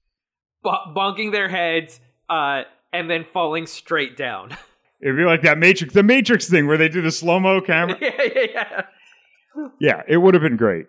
[0.62, 2.64] bo- bonking their heads uh,
[2.94, 4.56] and then falling straight down.
[5.02, 7.98] It'd be like that Matrix, the Matrix thing where they do the slow mo camera.
[8.02, 8.82] yeah, yeah, yeah.
[9.80, 10.86] Yeah, it would have been great.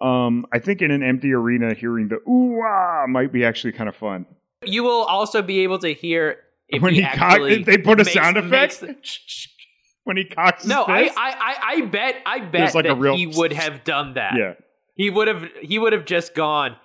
[0.00, 3.88] Um, I think in an empty arena, hearing the ooh ah might be actually kind
[3.88, 4.26] of fun.
[4.64, 6.38] You will also be able to hear
[6.68, 8.96] if when he, he cock, actually if they put a makes- sound effect the-
[10.04, 11.02] when he cocks his No, I.
[11.02, 14.14] I, I, I bet, I bet There's like a that real- he would have done
[14.14, 14.34] that.
[14.38, 14.54] yeah.
[14.94, 16.76] He would have, he would have just gone.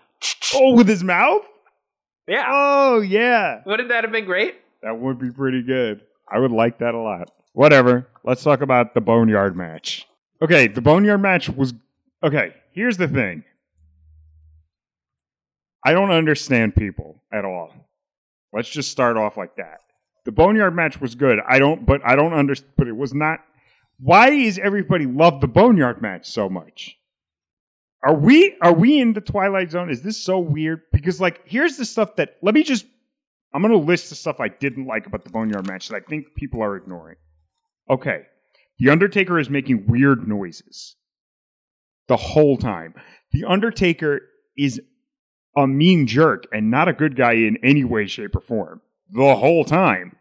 [0.56, 1.42] Oh, with his mouth.
[2.28, 4.56] Yeah, Oh yeah, wouldn't that have been great?
[4.82, 6.02] that would be pretty good.
[6.32, 7.32] I would like that a lot.
[7.54, 8.08] Whatever.
[8.24, 10.08] Let's talk about the boneyard match.
[10.42, 11.74] Okay, the boneyard match was
[12.24, 12.54] okay.
[12.72, 13.44] Here's the thing.
[15.86, 17.74] I don't understand people at all.
[18.54, 19.80] Let's just start off like that.
[20.26, 21.40] The boneyard match was good.
[21.48, 22.72] I don't, but I don't understand.
[22.78, 23.40] But it was not.
[24.00, 26.98] Why is everybody love the boneyard match so much?
[28.04, 29.90] Are we are we in the twilight zone?
[29.90, 30.82] Is this so weird?
[30.92, 32.86] Because like, here's the stuff that let me just.
[33.54, 36.34] I'm gonna list the stuff I didn't like about the boneyard match that I think
[36.36, 37.18] people are ignoring.
[37.90, 38.24] Okay,
[38.80, 40.96] the Undertaker is making weird noises
[42.08, 42.96] the whole time.
[43.32, 44.22] The Undertaker
[44.58, 44.82] is
[45.56, 49.36] a mean jerk and not a good guy in any way, shape, or form the
[49.36, 50.16] whole time.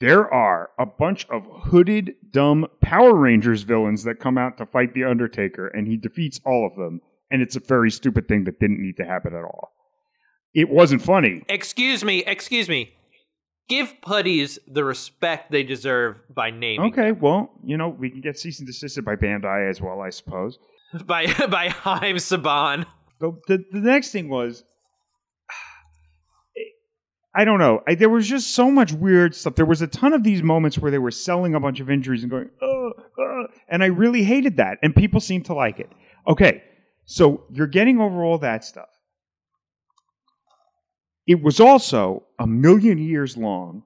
[0.00, 4.94] There are a bunch of hooded, dumb Power Rangers villains that come out to fight
[4.94, 7.00] the Undertaker, and he defeats all of them.
[7.30, 9.70] and it's a very stupid thing that didn't need to happen at all.
[10.54, 11.42] It wasn't funny.
[11.48, 12.94] Excuse me, excuse me.
[13.68, 18.38] Give putties the respect they deserve by naming Okay, well, you know, we can get
[18.38, 20.58] cease and desisted by Bandai as well, I suppose.
[21.04, 22.86] by by Haim Saban.
[23.20, 24.64] The, the, the next thing was,
[27.38, 27.84] I don't know.
[27.86, 29.54] I, there was just so much weird stuff.
[29.54, 32.24] There was a ton of these moments where they were selling a bunch of injuries
[32.24, 32.50] and going,
[33.68, 34.78] and I really hated that.
[34.82, 35.88] And people seemed to like it.
[36.26, 36.64] Okay,
[37.04, 38.88] so you're getting over all that stuff.
[41.28, 43.84] It was also a million years long.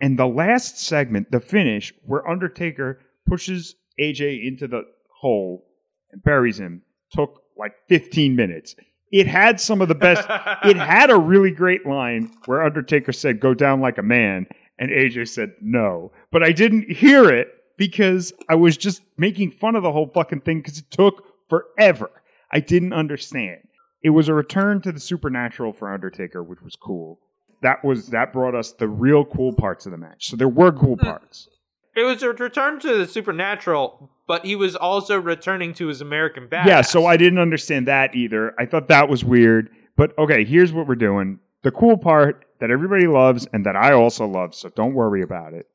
[0.00, 4.82] And the last segment, the finish, where Undertaker pushes AJ into the
[5.20, 5.64] hole
[6.10, 8.74] and buries him, took like 15 minutes.
[9.10, 10.26] It had some of the best.
[10.64, 14.46] it had a really great line where Undertaker said, Go down like a man.
[14.78, 16.12] And AJ said, No.
[16.30, 20.42] But I didn't hear it because I was just making fun of the whole fucking
[20.42, 22.10] thing because it took forever.
[22.52, 23.60] I didn't understand.
[24.02, 27.20] It was a return to the supernatural for Undertaker, which was cool.
[27.62, 30.28] That was that brought us the real cool parts of the match.
[30.28, 31.04] So there were cool hmm.
[31.04, 31.48] parts.
[31.96, 36.46] It was a return to the supernatural, but he was also returning to his American
[36.48, 36.66] badass.
[36.66, 38.54] Yeah, so I didn't understand that either.
[38.58, 39.70] I thought that was weird.
[39.96, 41.40] But okay, here's what we're doing.
[41.62, 45.52] The cool part that everybody loves and that I also love, so don't worry about
[45.52, 45.66] it,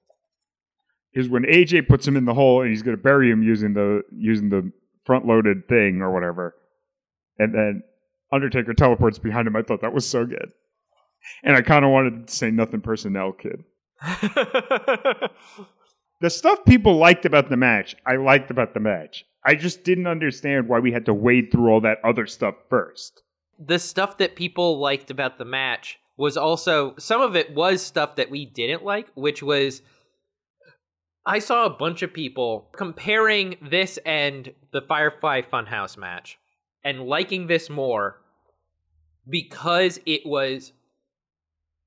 [1.14, 3.74] is when AJ puts him in the hole and he's going to bury him using
[3.74, 4.72] the using the
[5.04, 6.56] front loaded thing or whatever,
[7.38, 7.84] and then
[8.32, 9.56] Undertaker teleports behind him.
[9.56, 10.52] I thought that was so good,
[11.44, 13.64] and I kind of wanted to say nothing personnel, kid.
[16.22, 19.26] the stuff people liked about the match, I liked about the match.
[19.44, 23.22] I just didn't understand why we had to wade through all that other stuff first.
[23.60, 28.16] the stuff that people liked about the match was also some of it was stuff
[28.16, 29.82] that we didn't like, which was
[31.26, 36.38] I saw a bunch of people comparing this and the Firefly Funhouse match
[36.84, 38.22] and liking this more
[39.28, 40.72] because it was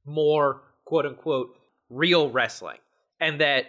[0.05, 1.57] more quote unquote
[1.89, 2.79] real wrestling.
[3.21, 3.67] And that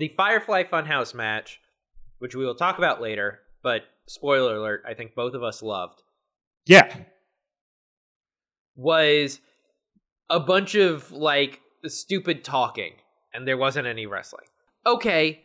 [0.00, 1.60] the Firefly Funhouse match,
[2.18, 6.02] which we will talk about later, but spoiler alert, I think both of us loved
[6.66, 6.92] Yeah,
[8.74, 9.40] was
[10.30, 12.94] a bunch of like stupid talking
[13.34, 14.46] and there wasn't any wrestling.
[14.86, 15.42] Okay,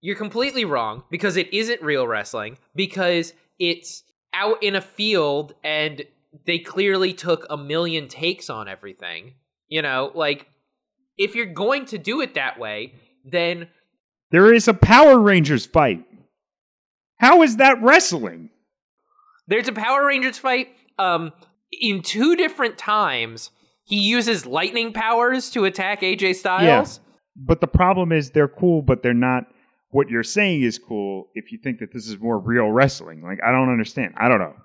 [0.00, 4.02] you're completely wrong because it isn't real wrestling because it's
[4.34, 6.02] out in a field and
[6.44, 9.34] they clearly took a million takes on everything.
[9.68, 10.48] You know, like
[11.16, 13.68] if you're going to do it that way, then
[14.32, 16.04] there is a Power Rangers fight.
[17.18, 18.50] How is that wrestling?
[19.46, 20.68] There's a Power Rangers fight.
[20.98, 21.32] Um,
[21.70, 23.50] in two different times,
[23.84, 27.00] he uses lightning powers to attack AJ Styles.
[27.36, 29.44] But the problem is they're cool, but they're not
[29.90, 33.22] what you're saying is cool if you think that this is more real wrestling.
[33.22, 34.14] Like, I don't understand.
[34.16, 34.56] I don't know.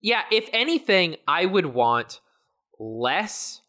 [0.00, 2.20] Yeah, if anything, I would want
[2.78, 3.60] less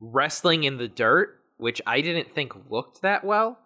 [0.00, 3.58] wrestling in the dirt, which I didn't think looked that well,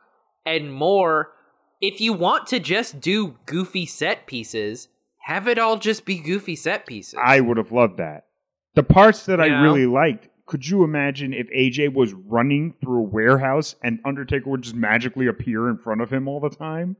[0.46, 1.32] and more
[1.80, 4.88] if you want to just do goofy set pieces,
[5.24, 7.18] have it all just be goofy set pieces.
[7.22, 8.26] I would have loved that.
[8.74, 9.62] The parts that I know?
[9.62, 14.62] really liked, could you imagine if AJ was running through a warehouse and Undertaker would
[14.62, 16.96] just magically appear in front of him all the time?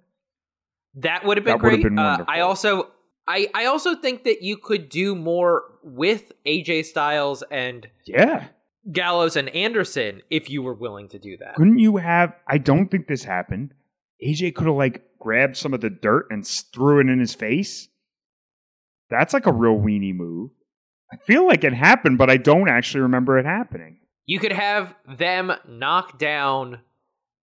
[0.95, 1.83] That would have been That great.
[1.83, 2.25] been uh.
[2.27, 2.89] I also
[3.29, 8.47] I I also think that you could do more with AJ Styles and Yeah.
[8.93, 11.55] Gallows and Anderson if you were willing to do that.
[11.55, 12.35] Couldn't you have?
[12.47, 13.75] I don't think this happened.
[14.25, 17.89] AJ could have like grabbed some of the dirt and threw it in his face.
[19.11, 20.51] That's like a real weenie move.
[21.13, 23.99] I feel like it happened, but I don't actually remember it happening.
[24.27, 26.81] You could have them knock down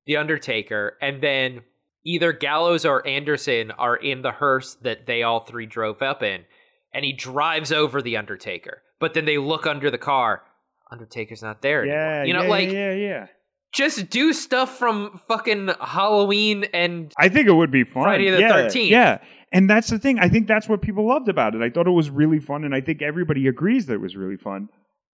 [0.05, 1.61] the Undertaker and then
[2.05, 6.45] either Gallows or Anderson are in the hearse that they all three drove up in
[6.93, 8.81] and he drives over the Undertaker.
[8.99, 10.43] But then they look under the car.
[10.91, 11.97] Undertaker's not there anymore.
[11.97, 13.27] Yeah, you know, yeah, like yeah, yeah.
[13.73, 18.03] just do stuff from fucking Halloween and I think it would be fun.
[18.03, 18.89] Friday the yeah, 13th.
[18.89, 19.17] Yeah.
[19.51, 20.19] And that's the thing.
[20.19, 21.61] I think that's what people loved about it.
[21.61, 24.35] I thought it was really fun, and I think everybody agrees that it was really
[24.35, 24.67] fun.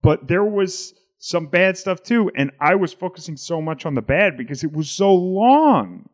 [0.03, 4.03] But there was some bad stuff too, and I was focusing so much on the
[4.03, 6.09] bad because it was so long.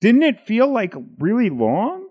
[0.00, 2.07] Didn't it feel like really long?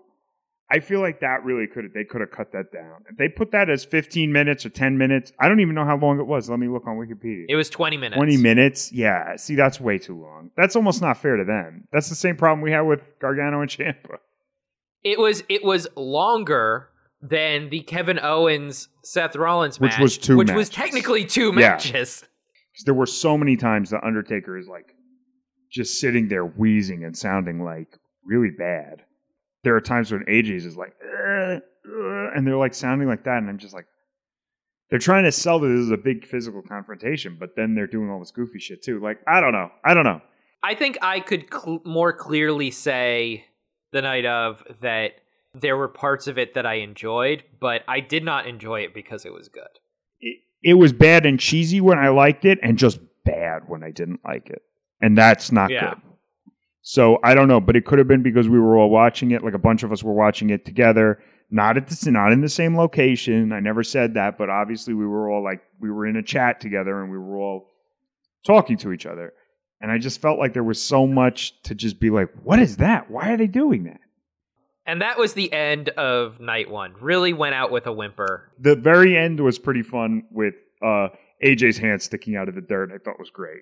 [0.70, 3.02] I feel like that really could have they could have cut that down.
[3.10, 5.96] If they put that as 15 minutes or 10 minutes, I don't even know how
[5.96, 6.50] long it was.
[6.50, 7.46] Let me look on Wikipedia.
[7.48, 8.16] it was 20 minutes.
[8.18, 8.92] 20 minutes?
[8.92, 9.36] Yeah.
[9.36, 10.50] See, that's way too long.
[10.56, 11.88] That's almost not fair to them.
[11.92, 14.18] That's the same problem we had with Gargano and Ciampa.
[15.04, 16.88] It was it was longer
[17.22, 21.70] than the Kevin Owens Seth Rollins match, Which was two which was technically two Yeah.
[21.70, 22.20] matches.
[22.76, 24.94] 'Cause there were so many times the Undertaker is like
[25.72, 27.88] just sitting there wheezing and sounding like
[28.24, 29.02] really bad.
[29.64, 31.58] There are times when AJ's is like, "Uh,
[32.34, 33.86] and they're like sounding like that, and I'm just like,
[34.90, 38.08] they're trying to sell that this is a big physical confrontation, but then they're doing
[38.10, 39.00] all this goofy shit too.
[39.00, 40.20] Like, I don't know, I don't know.
[40.62, 43.44] I think I could cl- more clearly say
[43.92, 45.12] the night of that
[45.54, 49.24] there were parts of it that I enjoyed, but I did not enjoy it because
[49.24, 49.68] it was good.
[50.20, 53.90] It, it was bad and cheesy when I liked it, and just bad when I
[53.90, 54.62] didn't like it,
[55.00, 55.94] and that's not Yeah.
[55.94, 56.02] good.
[56.90, 59.44] So I don't know, but it could have been because we were all watching it,
[59.44, 62.48] like a bunch of us were watching it together, not at the not in the
[62.48, 63.52] same location.
[63.52, 66.62] I never said that, but obviously we were all like we were in a chat
[66.62, 67.66] together and we were all
[68.46, 69.34] talking to each other.
[69.82, 72.78] And I just felt like there was so much to just be like, what is
[72.78, 73.10] that?
[73.10, 74.00] Why are they doing that?
[74.86, 76.94] And that was the end of night one.
[77.02, 78.50] Really went out with a whimper.
[78.58, 81.08] The very end was pretty fun with uh,
[81.44, 82.92] AJ's hand sticking out of the dirt.
[82.94, 83.60] I thought was great.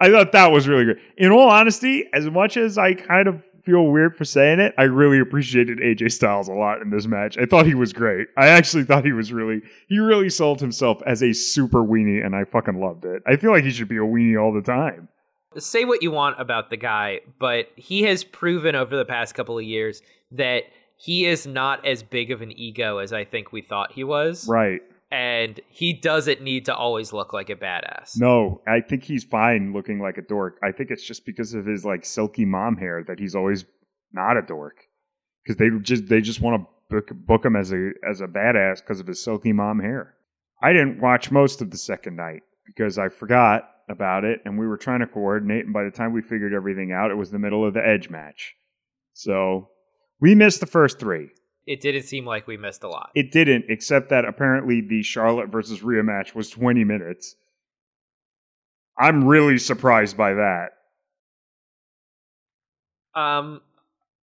[0.00, 1.00] I thought that was really good.
[1.16, 4.84] In all honesty, as much as I kind of feel weird for saying it, I
[4.84, 7.36] really appreciated AJ Styles a lot in this match.
[7.36, 8.28] I thought he was great.
[8.36, 12.34] I actually thought he was really, he really sold himself as a super weenie, and
[12.34, 13.22] I fucking loved it.
[13.26, 15.08] I feel like he should be a weenie all the time.
[15.56, 19.58] Say what you want about the guy, but he has proven over the past couple
[19.58, 20.00] of years
[20.32, 20.64] that
[20.96, 24.46] he is not as big of an ego as I think we thought he was.
[24.48, 24.80] Right.
[25.10, 28.18] And he doesn't need to always look like a badass.
[28.18, 30.58] No, I think he's fine looking like a dork.
[30.62, 33.64] I think it's just because of his like silky mom hair that he's always
[34.12, 34.76] not a dork.
[35.42, 38.80] Because they just they just want to book, book him as a as a badass
[38.80, 40.14] because of his silky mom hair.
[40.62, 44.66] I didn't watch most of the second night because I forgot about it and we
[44.66, 45.64] were trying to coordinate.
[45.64, 48.10] And by the time we figured everything out, it was the middle of the edge
[48.10, 48.54] match.
[49.14, 49.70] So
[50.20, 51.30] we missed the first three.
[51.68, 53.10] It didn't seem like we missed a lot.
[53.14, 57.36] It didn't, except that apparently the Charlotte versus Rhea match was 20 minutes.
[58.98, 60.70] I'm really surprised by that.
[63.14, 63.60] Um,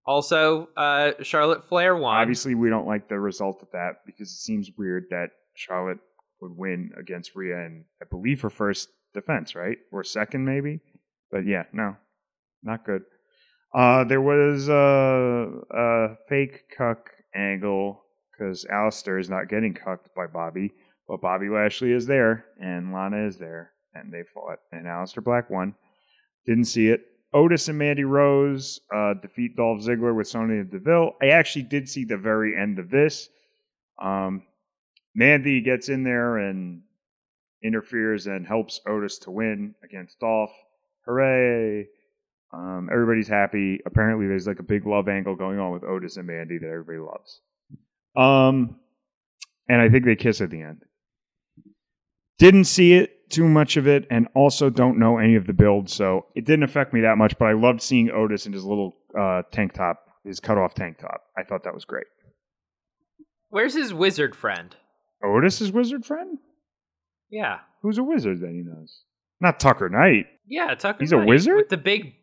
[0.08, 2.18] also, uh, Charlotte Flair won.
[2.18, 6.00] Obviously, we don't like the result of that because it seems weird that Charlotte
[6.41, 9.78] would win against Rhea in, I believe, her first defense, right?
[9.91, 10.80] Or second, maybe.
[11.30, 11.96] But yeah, no,
[12.64, 13.04] not good.
[13.72, 20.28] Uh, there was a, a fake cuck angle because Aleister is not getting cucked by
[20.28, 20.74] Bobby,
[21.08, 25.50] but Bobby Lashley is there and Lana is there, and they fought, and Aleister Black
[25.50, 25.76] won.
[26.46, 27.06] Didn't see it.
[27.34, 31.16] Otis and Mandy Rose uh, defeat Dolph Ziggler with Sonya Deville.
[31.22, 33.30] I actually did see the very end of this.
[34.02, 34.44] Um,
[35.14, 36.82] Mandy gets in there and
[37.64, 40.52] interferes and helps Otis to win against Dolph.
[41.06, 41.88] Hooray!
[42.54, 43.80] Um, everybody's happy.
[43.86, 47.00] Apparently, there's like a big love angle going on with Otis and Mandy that everybody
[47.00, 47.41] loves.
[48.16, 48.78] Um,
[49.68, 50.84] and I think they kiss at the end.
[52.38, 55.89] Didn't see it too much of it, and also don't know any of the build,
[55.89, 57.38] so it didn't affect me that much.
[57.38, 61.00] But I loved seeing Otis in his little uh, tank top, his cut off tank
[61.00, 61.22] top.
[61.38, 62.06] I thought that was great.
[63.50, 64.76] Where's his wizard friend?
[65.24, 66.38] Otis is wizard friend.
[67.30, 69.04] Yeah, Who's a wizard that he knows?
[69.39, 70.26] Not Tucker Knight.
[70.48, 70.98] yeah, Tucker.
[71.00, 71.56] He's a wizard?
[71.58, 72.14] with the big,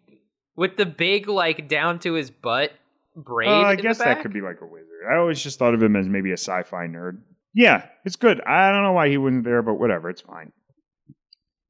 [0.56, 2.72] with the big like down to his butt
[3.16, 3.48] braid.
[3.48, 4.88] Uh, I guess that could be like a wizard.
[5.10, 7.18] I always just thought of him as maybe a sci-fi nerd.
[7.54, 8.40] Yeah, it's good.
[8.42, 10.52] I don't know why he wasn't there, but whatever, it's fine.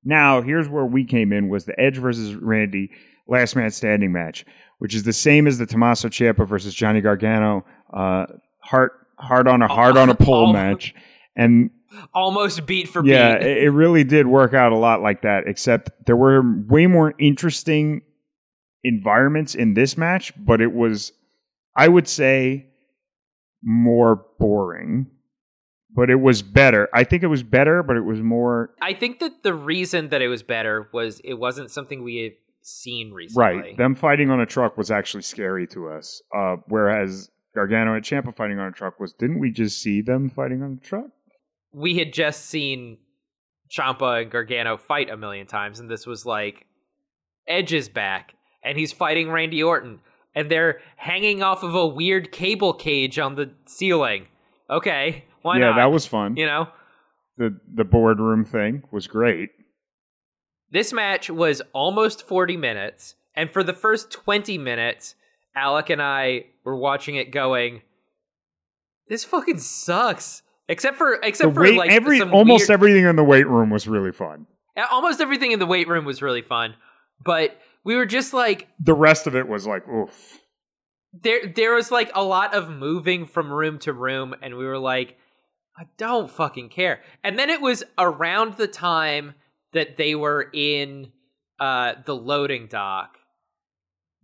[0.05, 2.91] Now, here's where we came in was the Edge versus Randy
[3.29, 4.45] last man standing match,
[4.79, 8.27] which is the same as the Tommaso Ciampa versus Johnny Gargano uh,
[8.61, 10.95] heart hard on a hard on a pole match.
[11.35, 11.71] And
[12.13, 13.47] almost beat for yeah, beat.
[13.47, 18.03] it really did work out a lot like that, except there were way more interesting
[18.85, 21.13] environments in this match, but it was,
[21.77, 22.67] I would say,
[23.63, 25.07] more boring.
[25.95, 26.89] But it was better.
[26.95, 30.23] I think it was better, but it was more I think that the reason that
[30.23, 33.45] it was better was it wasn't something we had seen recently.
[33.45, 33.77] right.
[33.77, 36.23] Them fighting on a truck was actually scary to us.
[36.35, 40.31] Uh, whereas Gargano and Ciampa fighting on a truck was, didn't we just see them
[40.31, 41.11] fighting on a truck?
[41.73, 42.99] we had just seen
[43.71, 46.67] Ciampa and Gargano fight a million times, and this was like
[47.49, 50.01] Edge is back, and he's fighting Randy Orton,
[50.35, 54.27] and they're hanging off of a weird cable cage on the ceiling.
[54.71, 55.77] Okay, why yeah, not?
[55.77, 56.37] that was fun.
[56.37, 56.69] you know.
[57.39, 59.51] The the boardroom thing was great.
[60.71, 65.15] This match was almost 40 minutes, and for the first 20 minutes,
[65.55, 67.83] Alec and I were watching it going,
[69.09, 70.43] this fucking sucks.
[70.69, 73.69] Except for except the for weight, like every almost weird- everything in the weight room
[73.69, 74.47] was really fun.
[74.91, 76.75] Almost everything in the weight room was really fun,
[77.23, 80.41] but we were just like The rest of it was like, oof.
[81.13, 84.79] there there was like a lot of moving from room to room and we were
[84.79, 85.17] like
[85.77, 87.01] I don't fucking care.
[87.25, 89.35] And then it was around the time
[89.73, 91.13] that they were in
[91.59, 93.17] uh the loading dock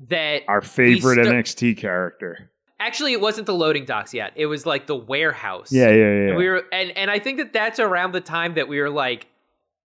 [0.08, 2.50] that Our favorite stu- NXT character.
[2.80, 4.32] Actually, it wasn't the loading docks yet.
[4.36, 5.72] It was like the warehouse.
[5.72, 6.28] Yeah, yeah, yeah.
[6.28, 8.90] And we were, and and I think that that's around the time that we were
[8.90, 9.26] like,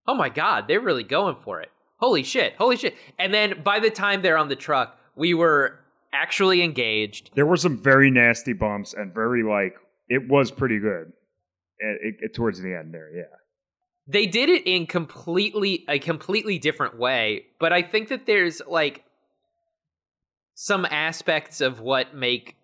[0.08, 1.72] oh my god, they're really going for it.
[2.04, 2.96] Holy shit, holy shit.
[3.18, 5.80] And then by the time they're on the truck, we were
[6.12, 7.32] actually engaged.
[7.34, 9.76] there were some very nasty bumps and very like
[10.10, 11.14] it was pretty good.
[11.80, 13.24] It, it, it- towards the end there, yeah.
[14.06, 19.06] They did it in completely a completely different way, but I think that there's like
[20.56, 22.58] some aspects of what make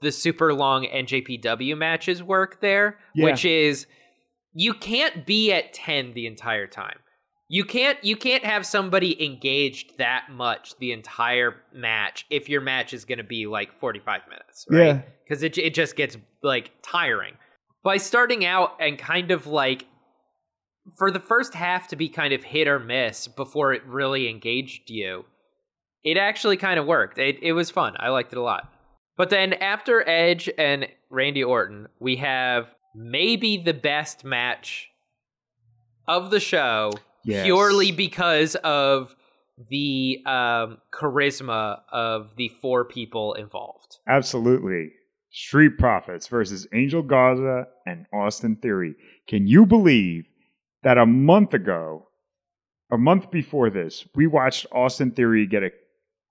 [0.00, 3.26] the super long NJPW matches work there, Yeah.
[3.26, 3.86] which is
[4.54, 6.98] you can't be at 10 the entire time.
[7.50, 12.92] You can't you can't have somebody engaged that much the entire match if your match
[12.92, 14.86] is going to be like 45 minutes, right?
[14.86, 15.02] Yeah.
[15.26, 17.34] Cuz it it just gets like tiring.
[17.82, 19.86] By starting out and kind of like
[20.98, 24.90] for the first half to be kind of hit or miss before it really engaged
[24.90, 25.24] you,
[26.04, 27.18] it actually kind of worked.
[27.18, 27.94] It it was fun.
[27.98, 28.70] I liked it a lot.
[29.16, 34.90] But then after Edge and Randy Orton, we have maybe the best match
[36.06, 36.92] of the show
[37.28, 37.44] Yes.
[37.44, 39.14] purely because of
[39.68, 43.98] the um, charisma of the four people involved.
[44.08, 44.92] Absolutely.
[45.30, 48.94] Street Profits versus Angel Garza and Austin Theory.
[49.28, 50.24] Can you believe
[50.82, 52.08] that a month ago,
[52.90, 55.70] a month before this, we watched Austin Theory get a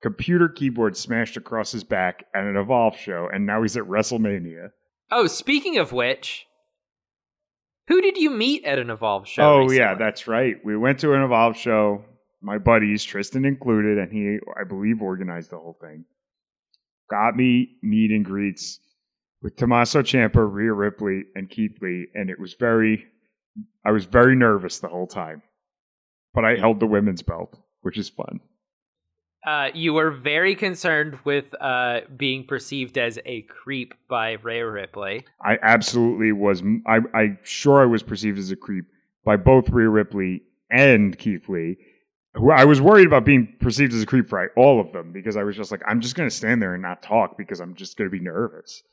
[0.01, 4.71] computer keyboard smashed across his back at an Evolve show, and now he's at WrestleMania?
[5.11, 6.46] Oh, speaking of which,
[7.87, 9.43] who did you meet at an Evolve show?
[9.43, 9.77] oh, recently?
[9.77, 10.55] yeah, that's right.
[10.63, 12.03] We went to an Evolve show,
[12.41, 16.05] my buddies, Tristan included, and he, I believe, organized the whole thing.
[17.09, 18.79] Got me meet and greets
[19.41, 23.05] with Tommaso Ciampa, Rhea Ripley, and Keith Lee, and it was very,
[23.85, 25.41] I was very nervous the whole time,
[26.33, 28.41] but I held the women's belt, which is fun.
[29.45, 35.25] Uh, you were very concerned with uh, being perceived as a creep by Rhea Ripley.
[35.41, 36.61] I absolutely was.
[36.85, 38.85] I, I sure I was perceived as a creep
[39.23, 41.77] by both Rhea Ripley and Keith Lee.
[42.33, 45.37] Who I was worried about being perceived as a creep for all of them because
[45.37, 47.73] I was just like, I'm just going to stand there and not talk because I'm
[47.73, 48.83] just going to be nervous.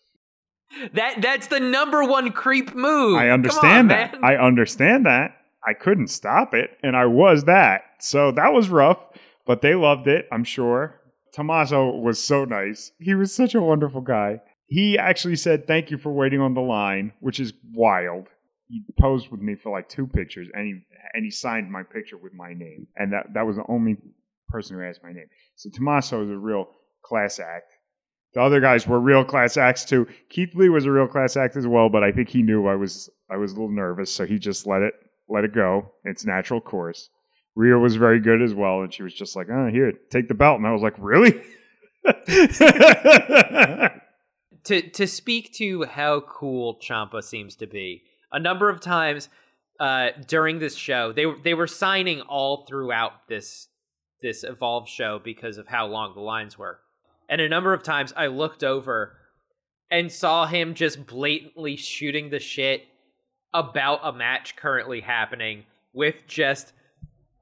[0.95, 3.17] That that's the number one creep move.
[3.17, 4.13] I understand on, that.
[4.13, 4.25] man.
[4.25, 5.37] I understand that.
[5.67, 7.83] I couldn't stop it, and I was that.
[7.99, 8.99] So that was rough,
[9.47, 11.01] but they loved it, I'm sure.
[11.33, 12.93] Tommaso was so nice.
[12.99, 14.41] He was such a wonderful guy.
[14.67, 18.29] He actually said, Thank you for waiting on the line, which is wild.
[18.69, 20.81] He posed with me for like two pictures, and he
[21.13, 23.97] and he signed my picture with my name, and that that was the only
[24.49, 25.27] person who asked my name.
[25.57, 26.69] So Tommaso is a real
[27.05, 27.73] class act.
[28.33, 30.07] The other guys were real class acts too.
[30.29, 32.75] Keith Lee was a real class act as well, but I think he knew I
[32.75, 34.95] was I was a little nervous, so he just let it
[35.29, 35.93] let it go.
[36.05, 37.11] It's natural course.
[37.57, 40.35] Rhea was very good as well, and she was just like, "Oh, here, take the
[40.35, 41.41] belt," and I was like, "Really?"
[44.65, 48.03] to to speak to how cool Ciampa seems to be.
[48.33, 49.29] A number of times
[49.79, 53.69] uh, during this show, they they were signing all throughout this
[54.21, 56.81] this Evolve show because of how long the lines were.
[57.29, 59.17] And a number of times I looked over
[59.91, 62.85] and saw him just blatantly shooting the shit
[63.53, 66.73] about a match currently happening with just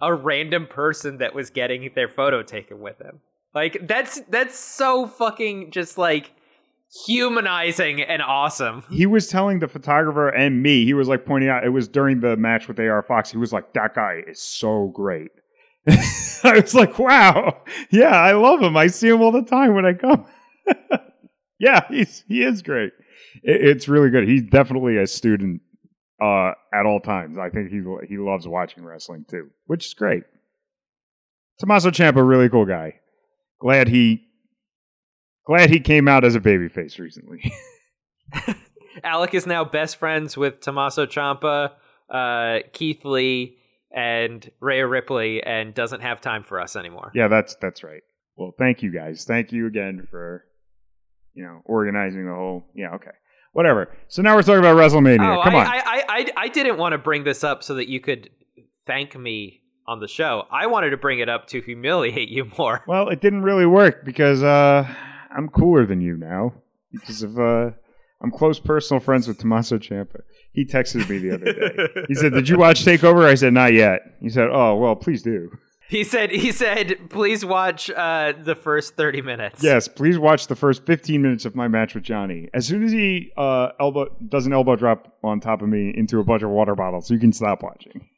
[0.02, 3.20] a random person that was getting their photo taken with him.
[3.54, 6.32] Like that's that's so fucking just like
[7.06, 8.84] humanizing and awesome.
[8.90, 12.20] he was telling the photographer and me, he was like pointing out, it was during
[12.20, 13.30] the match with AR Fox.
[13.30, 15.30] He was like, that guy is so great.
[15.88, 17.62] I was like, wow.
[17.90, 18.76] Yeah, I love him.
[18.76, 20.26] I see him all the time when I come.
[21.58, 22.92] yeah, he's, he is great.
[23.42, 24.28] It, it's really good.
[24.28, 25.60] He's definitely a student
[26.22, 27.36] uh, at all times.
[27.36, 30.22] I think he, he loves watching wrestling too, which is great.
[31.58, 33.00] Tommaso Ciampa, really cool guy.
[33.60, 34.24] Glad he
[35.46, 37.52] glad he came out as a babyface recently.
[39.04, 41.72] Alec is now best friends with Tommaso Ciampa,
[42.08, 43.56] uh, Keith Lee,
[43.94, 47.10] and Rhea Ripley, and doesn't have time for us anymore.
[47.14, 48.02] Yeah, that's that's right.
[48.36, 49.24] Well, thank you guys.
[49.24, 50.44] Thank you again for
[51.34, 52.64] you know organizing the whole.
[52.74, 53.10] Yeah, okay,
[53.52, 53.94] whatever.
[54.08, 55.38] So now we're talking about WrestleMania.
[55.38, 55.66] Oh, Come I, on.
[55.66, 58.30] I, I, I, I didn't want to bring this up so that you could
[58.86, 60.46] thank me on the show.
[60.50, 62.84] I wanted to bring it up to humiliate you more.
[62.88, 64.86] well, it didn't really work because uh,
[65.34, 66.54] I'm cooler than you now
[66.90, 67.70] because of uh,
[68.22, 70.20] I'm close personal friends with Tommaso Ciampa.
[70.52, 72.04] He texted me the other day.
[72.08, 75.22] He said, "Did you watch Takeover?" I said, "Not yet." He said, "Oh well, please
[75.22, 75.50] do."
[75.92, 79.62] He said, he said, please watch uh, the first 30 minutes.
[79.62, 82.48] Yes, please watch the first 15 minutes of my match with Johnny.
[82.54, 86.18] As soon as he uh, elbow does an elbow drop on top of me into
[86.18, 88.08] a bunch of water bottles, you can stop watching.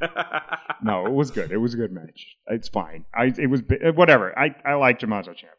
[0.80, 1.50] No, it was good.
[1.50, 2.36] It was a good match.
[2.46, 3.04] It's fine.
[3.12, 3.62] I it was
[3.96, 4.38] whatever.
[4.38, 5.58] I I like Tommaso Ciampa.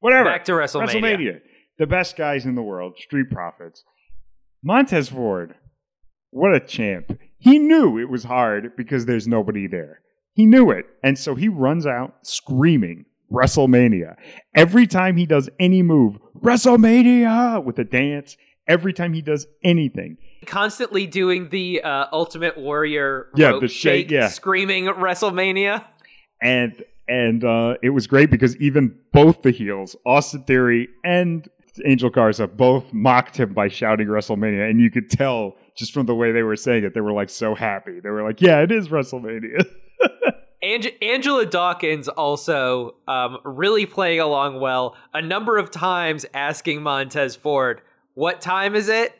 [0.00, 0.30] Whatever.
[0.30, 1.40] Back to WrestleMania.
[1.78, 3.84] the best guys in the world, Street Profits.
[4.62, 5.54] Montez Ford,
[6.30, 7.18] what a champ.
[7.36, 10.00] He knew it was hard because there's nobody there.
[10.38, 10.86] He knew it.
[11.02, 14.14] And so he runs out screaming WrestleMania.
[14.54, 18.36] Every time he does any move, WrestleMania with a dance,
[18.68, 20.16] every time he does anything.
[20.46, 24.28] Constantly doing the uh, Ultimate Warrior Yeah, rope the shake, yeah.
[24.28, 25.84] screaming WrestleMania.
[26.40, 31.48] And and uh, it was great because even both the heels, Austin Theory and
[31.84, 36.14] Angel Garza, both mocked him by shouting WrestleMania, and you could tell just from the
[36.14, 37.98] way they were saying it, they were like so happy.
[37.98, 39.66] They were like, "Yeah, it is WrestleMania."
[40.62, 44.96] Ange- Angelo Dawkins also um, really playing along well.
[45.14, 47.80] A number of times asking Montez Ford,
[48.14, 49.12] "What time is it?"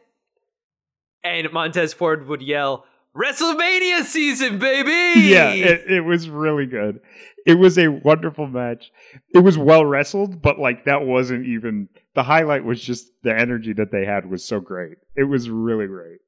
[1.23, 2.85] And Montez Ford would yell,
[3.17, 7.01] "WrestleMania season, baby!" yeah, it, it was really good.
[7.47, 8.91] It was a wonderful match.
[9.33, 12.65] It was well wrestled, but like that wasn't even the highlight.
[12.65, 14.99] Was just the energy that they had was so great.
[15.17, 16.19] It was really great.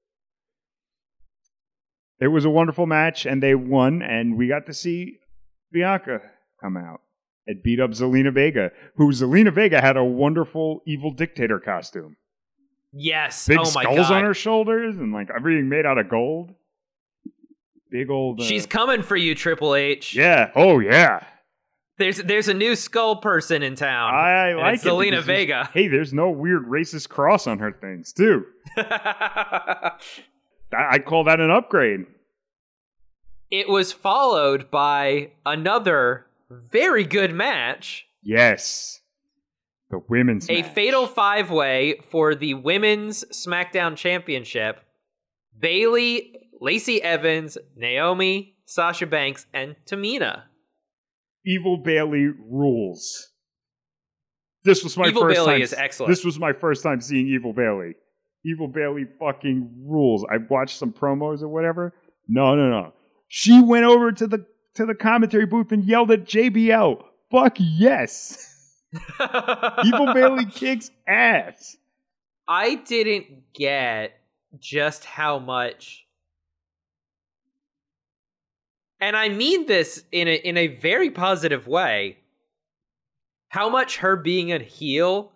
[2.21, 5.19] It was a wonderful match, and they won, and we got to see
[5.73, 6.21] Bianca
[6.61, 7.01] come out
[7.47, 12.17] and beat up Zelina Vega, who Zelina Vega had a wonderful evil dictator costume.
[12.93, 13.47] yes.
[13.49, 16.55] Big oh my skulls on her shoulders and like everything made out of gold.
[17.91, 18.41] Big old.
[18.41, 20.15] Uh, She's coming for you, Triple H.
[20.15, 20.51] yeah.
[20.55, 21.25] Oh yeah.
[21.99, 24.15] There's there's a new skull person in town.
[24.15, 25.69] I like it's it there's- Vega.
[25.75, 28.45] Hey, there's no weird racist cross on her things too.
[30.73, 32.07] I- I'd call that an upgrade.
[33.51, 39.01] it was followed by another very good match, Yes.
[39.91, 40.73] The women's a match.
[40.73, 44.79] fatal five way for the women's SmackDown Championship.
[45.59, 50.43] Bayley, Lacey Evans, Naomi, Sasha Banks, and Tamina.
[51.45, 53.33] Evil Bayley rules.
[54.63, 55.63] This was my Evil first Bayley time.
[55.63, 56.11] is excellent.
[56.11, 57.95] This was my first time seeing Evil Bayley.
[58.45, 60.25] Evil Bayley fucking rules.
[60.31, 61.95] I've watched some promos or whatever.
[62.29, 62.93] No, no, no.
[63.29, 67.05] She went over to the to the commentary booth and yelled at JBL.
[67.31, 68.75] Fuck yes.
[69.85, 71.77] Evil Bayley kicks ass.
[72.49, 74.13] I didn't get
[74.59, 76.07] just how much
[79.01, 82.19] and I mean this in a in a very positive way
[83.49, 85.33] how much her being a heel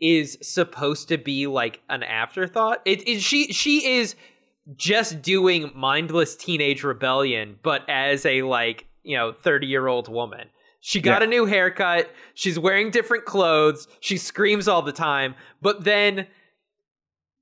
[0.00, 2.80] is supposed to be like an afterthought.
[2.84, 4.14] It, it she she is
[4.76, 10.48] just doing mindless teenage rebellion but as a like, you know, 30-year-old woman.
[10.80, 11.26] She got Yeah.
[11.26, 16.26] a new haircut, she's wearing different clothes, she screams all the time, but then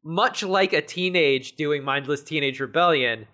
[0.05, 3.27] much like a teenage doing mindless teenage rebellion,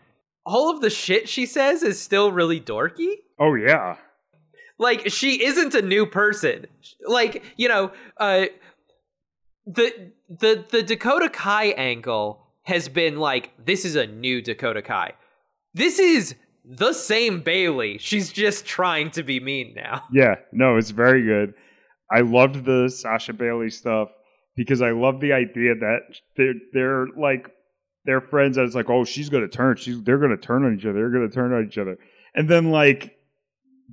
[0.47, 3.17] all of the shit she says is still really dorky.
[3.39, 3.97] Oh yeah.
[4.79, 6.67] Like she isn't a new person.
[7.07, 8.47] Like, you know, uh
[9.67, 15.13] the the the Dakota Kai angle has been like this is a new Dakota Kai.
[15.75, 16.35] This is
[16.65, 17.99] the same Bayley.
[17.99, 20.03] She's just trying to be mean now.
[20.13, 21.55] Yeah, no, it's very good.
[22.11, 24.11] I loved the Sasha Bayley stuff
[24.57, 26.01] because I love the idea that
[26.37, 27.51] they're they're like
[28.05, 29.77] they're friends it's like, oh, she's gonna turn.
[29.77, 31.99] She's they're gonna turn on each other, they're gonna turn on each other.
[32.35, 33.17] And then like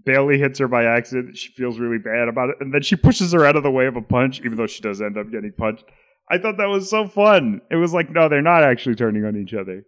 [0.06, 3.32] Bayley hits her by accident, she feels really bad about it, and then she pushes
[3.34, 5.52] her out of the way of a punch, even though she does end up getting
[5.52, 5.84] punched.
[6.32, 7.62] I thought that was so fun.
[7.72, 9.84] It was like, no, they're not actually turning on each other.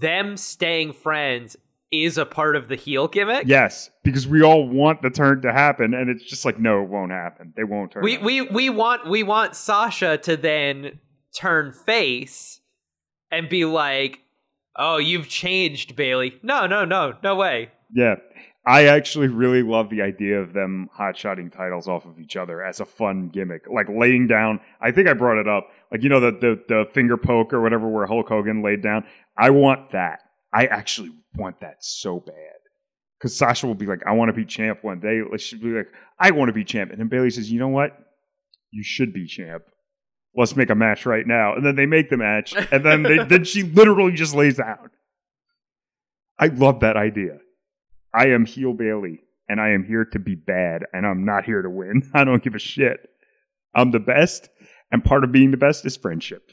[0.00, 1.56] Them staying friends
[1.90, 3.44] is a part of the heel gimmick.
[3.46, 6.88] Yes, because we all want the turn to happen, and it's just like, no, it
[6.88, 7.52] won't happen.
[7.56, 8.02] They won't turn.
[8.02, 11.00] we on we we want we want Sasha to then
[11.34, 12.60] turn face
[13.30, 14.20] and be like,
[14.76, 17.70] "Oh, you've changed, Bayley." No, no, no, no way.
[17.94, 18.16] Yeah.
[18.68, 22.80] I actually really love the idea of them hot-shotting titles off of each other as
[22.80, 23.62] a fun gimmick.
[23.66, 26.84] Like laying down, I think I brought it up, like, you know, the, the, the
[26.92, 29.06] finger poke or whatever where Hulk Hogan laid down.
[29.38, 30.18] I want that.
[30.52, 32.34] I actually want that so bad.
[33.18, 35.22] Because Sasha will be like, I want to be champ one day.
[35.38, 35.88] She'll be like,
[36.18, 36.90] I want to be champ.
[36.90, 37.96] And then Bayley says, you know what?
[38.70, 39.62] You should be champ.
[40.36, 41.54] Let's make a match right now.
[41.54, 42.54] And then they make the match.
[42.70, 44.90] And then, they, then she literally just lays down.
[46.38, 47.38] I love that idea.
[48.14, 51.62] I am heel Bayley, and I am here to be bad, and I'm not here
[51.62, 52.10] to win.
[52.14, 53.08] I don't give a shit.
[53.74, 54.48] I'm the best,
[54.90, 56.50] and part of being the best is friendship.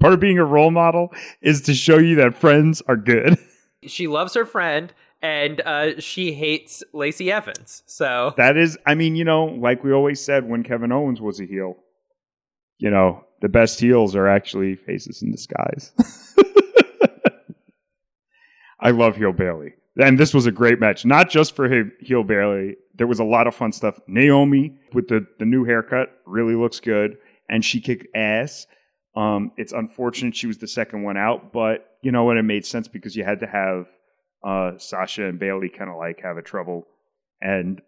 [0.00, 1.08] Part of being a role model
[1.40, 3.38] is to show you that friends are good.
[3.86, 4.92] She loves her friend
[5.22, 7.82] and uh, she hates Lacey Evans.
[7.86, 11.38] So That is, I mean, you know, like we always said when Kevin Owens was
[11.40, 11.76] a heel,
[12.78, 15.92] you know, the best heels are actually faces in disguise.
[18.80, 19.74] I love heel Bayley.
[19.98, 22.76] And this was a great match, not just for he- heel Bayley.
[22.94, 23.98] There was a lot of fun stuff.
[24.06, 27.16] Naomi with the, the new haircut really looks good.
[27.48, 28.66] and she kicked ass.
[29.14, 32.36] Um, it's unfortunate she was the second one out, but you know what?
[32.36, 33.86] It made sense because you had to have
[34.44, 36.86] uh, Sasha and Bayley kind of like have a trouble.
[37.40, 37.80] And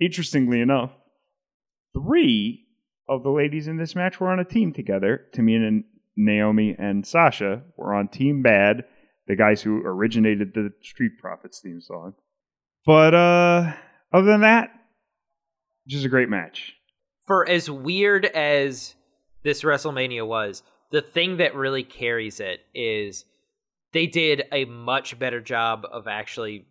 [0.00, 0.92] interestingly enough,
[1.92, 2.64] three
[3.08, 5.26] of the ladies in this match were on a team together.
[5.34, 5.82] Tamina
[6.16, 8.84] Naomi and Sasha were on Team Bad,
[9.26, 12.14] the guys who originated the Street Profits theme song.
[12.86, 13.72] But uh,
[14.12, 14.70] other than that,
[15.86, 16.74] just a great match.
[17.26, 18.94] For as weird as
[19.42, 23.24] this WrestleMania was, the thing that really carries it is
[23.92, 26.66] they did a much better job of actually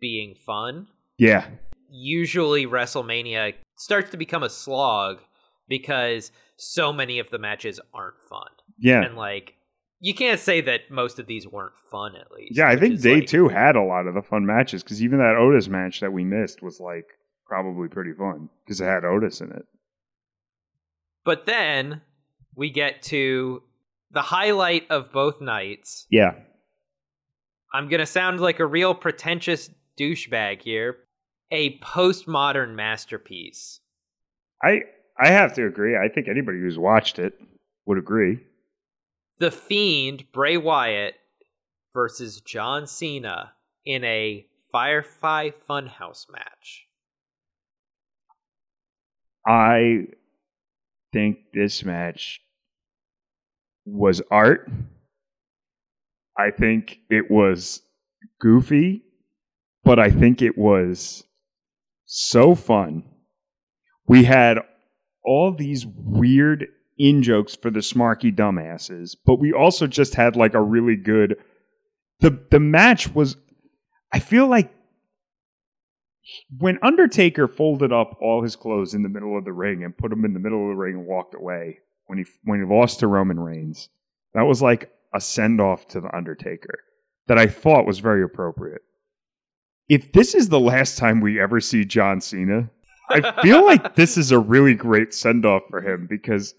[0.00, 0.88] being fun.
[1.18, 1.46] Yeah.
[1.90, 5.20] Usually WrestleMania starts to become a slog
[5.68, 8.48] because so many of the matches aren't fun.
[8.78, 9.02] Yeah.
[9.02, 9.54] And like
[10.04, 12.58] you can't say that most of these weren't fun at least.
[12.58, 15.18] Yeah, I think day like- two had a lot of the fun matches because even
[15.18, 17.06] that Otis match that we missed was like
[17.46, 19.64] probably pretty fun because it had Otis in it.
[21.24, 22.02] But then
[22.54, 23.62] we get to
[24.10, 26.06] the highlight of both nights.
[26.10, 26.34] Yeah.
[27.72, 30.98] I'm going to sound like a real pretentious douchebag here.
[31.50, 33.80] A postmodern masterpiece.
[34.62, 34.82] I
[35.18, 35.96] I have to agree.
[35.96, 37.32] I think anybody who's watched it
[37.86, 38.40] would agree.
[39.38, 41.14] The Fiend, Bray Wyatt,
[41.92, 43.52] versus John Cena
[43.84, 46.86] in a Firefly Funhouse match.
[49.46, 50.06] I
[51.12, 52.40] think this match
[53.84, 54.70] was art.
[56.36, 57.82] I think it was
[58.40, 59.02] goofy,
[59.84, 61.24] but I think it was
[62.06, 63.04] so fun.
[64.06, 64.58] We had
[65.24, 66.66] all these weird
[66.98, 71.36] in jokes for the smarky dumbasses, but we also just had like a really good
[72.20, 73.36] the the match was
[74.12, 74.72] I feel like
[76.58, 80.10] when Undertaker folded up all his clothes in the middle of the ring and put
[80.10, 83.00] them in the middle of the ring and walked away when he when he lost
[83.00, 83.88] to Roman Reigns,
[84.32, 86.78] that was like a send off to the Undertaker
[87.26, 88.82] that I thought was very appropriate.
[89.88, 92.70] If this is the last time we ever see John Cena,
[93.10, 96.54] I feel like this is a really great send off for him because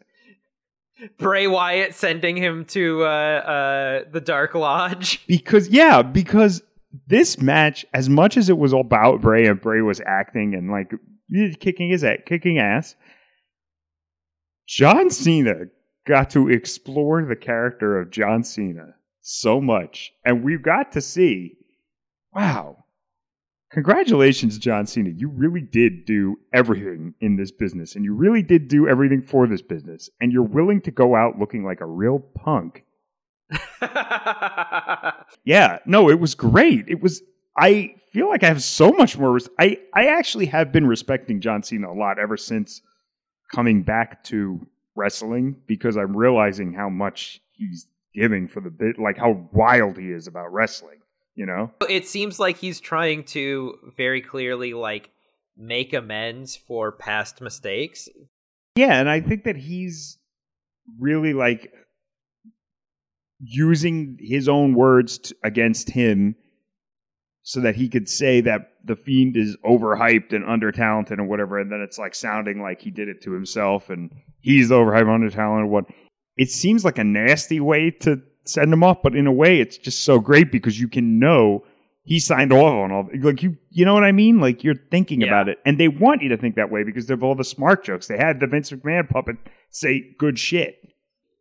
[1.18, 5.26] Bray Wyatt sending him to uh, uh, the Dark Lodge.
[5.28, 6.62] because yeah, because
[7.08, 10.92] this match, as much as it was about Bray and Bray was acting and like
[11.60, 12.96] kicking his ass, kicking ass,
[14.68, 15.66] John Cena
[16.08, 21.58] got to explore the character of John Cena so much, and we got to see,
[22.34, 22.85] wow.
[23.72, 25.10] Congratulations, John Cena.
[25.10, 29.48] You really did do everything in this business, and you really did do everything for
[29.48, 32.86] this business, and you're willing to go out looking like a real punk
[35.44, 36.86] yeah, no, it was great.
[36.88, 37.22] It was.
[37.58, 39.34] I feel like I have so much more.
[39.34, 42.82] Res- I I actually have been respecting John Cena a lot ever since
[43.54, 49.18] coming back to wrestling because I'm realizing how much he's giving for the bit, like
[49.18, 51.00] how wild he is about wrestling.
[51.36, 51.72] You know?
[51.90, 55.10] it seems like he's trying to very clearly like
[55.58, 58.08] make amends for past mistakes.
[58.78, 60.18] Yeah, and I think that he's
[61.00, 61.72] really like
[63.40, 66.36] using his own words t- against him
[67.44, 71.60] so that he could say that the fiend is overhyped and under talented and whatever
[71.60, 74.10] and then it's like sounding like he did it to himself and
[74.42, 75.86] he's the overhyped under talented one
[76.38, 79.78] it seems like a nasty way to send him off but in a way it's
[79.78, 81.64] just so great because you can know
[82.04, 85.22] he signed off on all like you you know what i mean like you're thinking
[85.22, 85.28] Yeah.
[85.28, 87.84] about it and they want you to think that way because of all the smart
[87.84, 89.38] jokes they had the vince mcmahon puppet
[89.70, 90.78] say good shit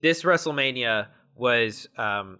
[0.02, 2.38] This WrestleMania was um,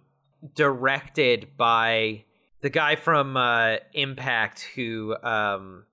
[0.55, 2.23] directed by
[2.61, 5.83] the guy from uh, Impact who um,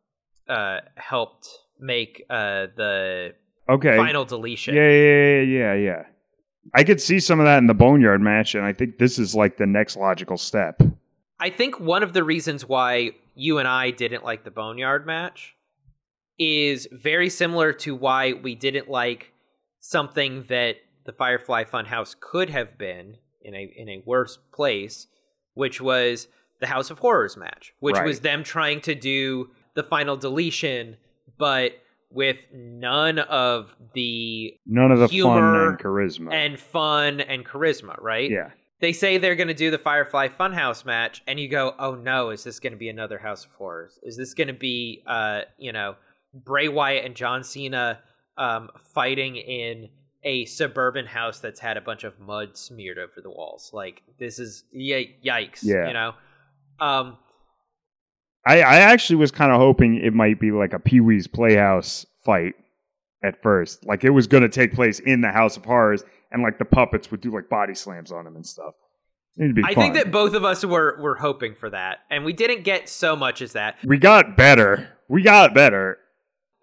[0.48, 1.48] uh, helped
[1.80, 3.34] make uh, the
[3.68, 4.74] okay final deletion.
[4.74, 6.02] Yeah, yeah, yeah, yeah, yeah.
[6.74, 9.34] I could see some of that in the Boneyard match, and I think this is
[9.34, 10.80] like the next logical step.
[11.40, 15.56] I think one of the reasons why you and I didn't like the Boneyard match
[16.38, 19.32] is very similar to why we didn't like
[19.80, 25.08] something that the Firefly Funhouse could have been in a in a worse place,
[25.54, 26.28] which was
[26.60, 28.06] the House of Horrors match, which Right.
[28.06, 30.96] was them trying to do the final deletion,
[31.38, 31.72] but
[32.12, 36.32] with none of the None of the fun Humor and charisma.
[36.32, 38.30] and fun and charisma, right?
[38.30, 38.50] yeah,
[38.80, 42.30] they say they're going to do the Firefly Funhouse match, and you go, "Oh no,
[42.30, 43.98] is this going to be another House of Horrors?
[44.02, 45.96] Is this going to be, uh, you know,
[46.34, 48.00] Bray Wyatt and John Cena
[48.36, 49.88] um, fighting in
[50.24, 53.70] a suburban house that's had a bunch of mud smeared over the walls?
[53.72, 55.86] Like this is y- yikes, Yeah.
[55.88, 56.14] you know."
[56.80, 57.18] Um,
[58.44, 62.06] I, I actually was kind of hoping it might be like a Pee Wee's Playhouse
[62.24, 62.54] fight,
[63.22, 63.84] at first.
[63.86, 66.64] Like it was going to take place in the House of Horrors, and like the
[66.64, 68.74] puppets would do like body slams on him and stuff.
[69.38, 69.84] It'd be I fun.
[69.84, 73.16] think that both of us were were hoping for that, and we didn't get so
[73.16, 73.76] much as that.
[73.84, 74.88] we got better.
[75.08, 75.98] We got better.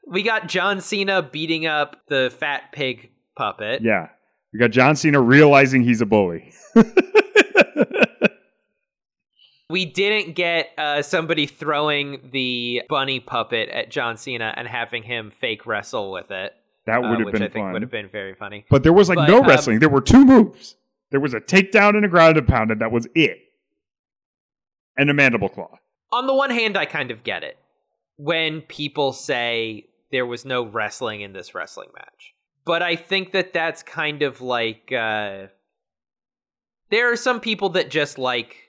[0.08, 3.82] We got John Cena beating up the fat pig puppet.
[3.84, 4.10] Yeah.
[4.52, 6.52] We got John Cena realizing he's a bully.
[9.70, 15.32] We didn't get uh, somebody throwing the bunny puppet at John Cena and having him
[15.32, 16.54] fake wrestle with it,
[16.88, 17.74] that uh, would have which been I think fun.
[17.74, 18.66] would have been very funny.
[18.70, 19.80] But there was like But, no um, wrestling.
[19.80, 20.76] There were two moves.
[21.12, 23.38] There was a takedown and a ground and pound, and that was it.
[24.98, 25.78] And a mandible claw.
[26.12, 27.58] On the one hand, I kind of get it
[28.18, 32.34] when people say there was no wrestling in this wrestling match.
[32.66, 35.48] But I think that that's kind of like uh,
[36.90, 38.69] there are some people that just like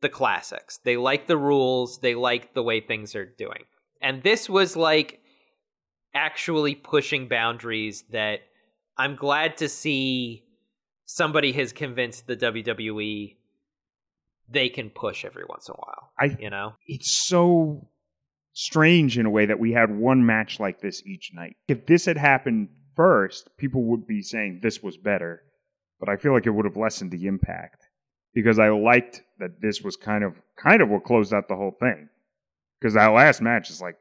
[0.00, 0.78] the classics.
[0.78, 3.64] They like the rules, they like the way things are doing.
[4.00, 5.20] And this was like
[6.14, 8.40] actually pushing boundaries that
[8.96, 10.44] I'm glad to see
[11.06, 13.36] somebody has convinced the WWE
[14.48, 16.12] they can push every once in a while.
[16.18, 16.74] I You know?
[16.86, 17.88] it's so
[18.52, 21.56] strange in a way that we had one match like this each night.
[21.66, 25.42] If this had happened first, people would be saying this was better,
[25.98, 27.83] but I feel like it would have lessened the impact
[28.34, 31.74] because I liked that this was kind of kind of what closed out the whole
[31.80, 32.08] thing.
[32.80, 33.96] Because that last match is like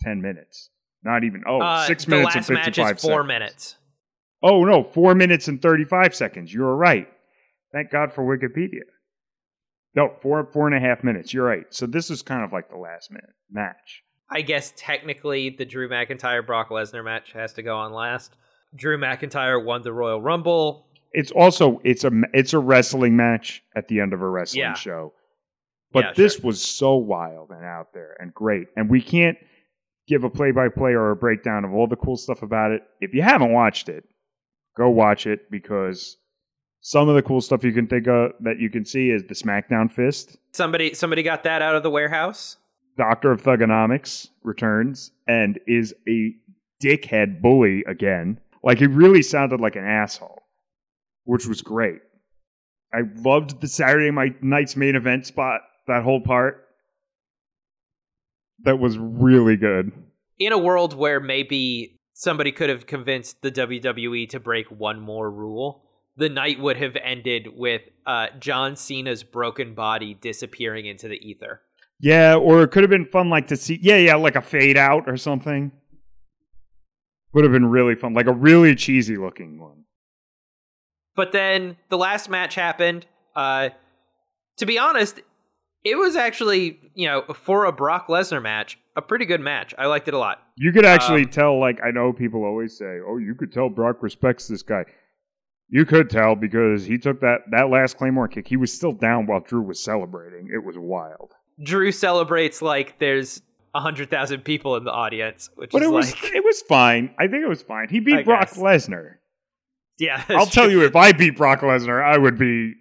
[0.00, 0.70] ten minutes,
[1.02, 3.28] not even oh Uh, six the minutes last and match fifty five is four seconds.
[3.28, 3.76] minutes.
[4.42, 6.52] Oh no, four minutes and thirty five seconds.
[6.52, 7.08] You were right.
[7.72, 8.82] Thank God for Wikipedia.
[9.94, 11.32] No, four four and a half minutes.
[11.32, 11.66] You're right.
[11.70, 14.02] So this is kind of like the last minute match.
[14.30, 18.34] I guess technically the Drew McIntyre Brock Lesnar match has to go on last.
[18.74, 20.88] Drew McIntyre won the Royal Rumble.
[21.14, 24.74] It's also it's a it's a wrestling match at the end of a wrestling Yeah.
[24.74, 25.12] show.
[25.92, 26.46] But Yeah, this sure.
[26.46, 28.66] was so wild and out there and great.
[28.76, 29.38] And we can't
[30.08, 32.82] give a play by play or a breakdown of all the cool stuff about it.
[33.00, 34.04] If you haven't watched it,
[34.76, 36.16] go watch it because
[36.80, 39.34] some of the cool stuff you can think of that you can see is the
[39.34, 40.36] SmackDown Fist.
[40.52, 42.56] Somebody somebody got that out of the warehouse.
[42.98, 46.34] Doctor of Thugonomics returns and is a
[46.82, 48.38] dickhead bully again.
[48.62, 50.42] Like he really sounded like an asshole,
[51.24, 52.00] which was great.
[52.92, 54.10] I loved the Saturday
[54.40, 55.62] night's main event spot.
[55.86, 56.64] That whole part
[58.64, 59.92] that was really good.
[60.38, 65.30] In a world where maybe somebody could have convinced the WWE to break one more
[65.30, 65.84] rule,
[66.16, 71.60] the night would have ended with uh, John Cena's broken body disappearing into the ether.
[72.00, 73.78] Yeah, or it could have been fun, like to see.
[73.80, 75.72] Yeah, yeah, like a fade out or something.
[77.32, 79.83] Would have been really fun, like a really cheesy looking one.
[81.16, 83.06] But then the last match happened.
[83.36, 83.70] Uh,
[84.58, 85.20] to be honest,
[85.84, 89.74] it was actually, you know, for a Brock Lesnar match, a pretty good match.
[89.76, 90.40] I liked it a lot.
[90.56, 93.68] You could actually Um, tell, like, I know people always say, oh, you could tell
[93.68, 94.84] Brock respects this guy.
[95.68, 98.46] You could tell because he took that, that last Claymore kick.
[98.46, 100.48] He was still down while Drew was celebrating.
[100.54, 101.32] It was wild.
[101.62, 103.42] Drew celebrates like there's
[103.74, 106.62] a hundred thousand people in the audience, which But is it was like, it was
[106.62, 107.14] fine.
[107.18, 107.88] I think it was fine.
[107.88, 108.50] He beat I Brock.
[108.50, 109.14] Lesnar.
[109.98, 110.24] Yeah.
[110.28, 110.80] I'll tell true.
[110.80, 112.74] you, if I beat Brock Lesnar, I would be.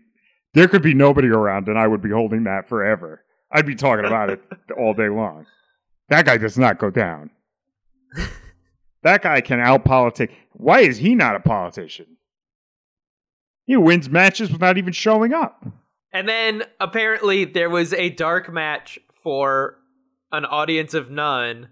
[0.54, 3.24] There could be nobody around, and I would be holding that forever.
[3.52, 4.42] I'd be talking about it
[4.78, 5.48] all day long.
[6.10, 7.32] That guy does not go down.
[9.04, 10.32] that guy can out politic.
[10.52, 12.18] Why is he not a politician?
[13.66, 15.66] He wins matches without even showing up.
[16.12, 19.78] And then apparently there was a dark match for
[20.32, 21.70] an audience of none.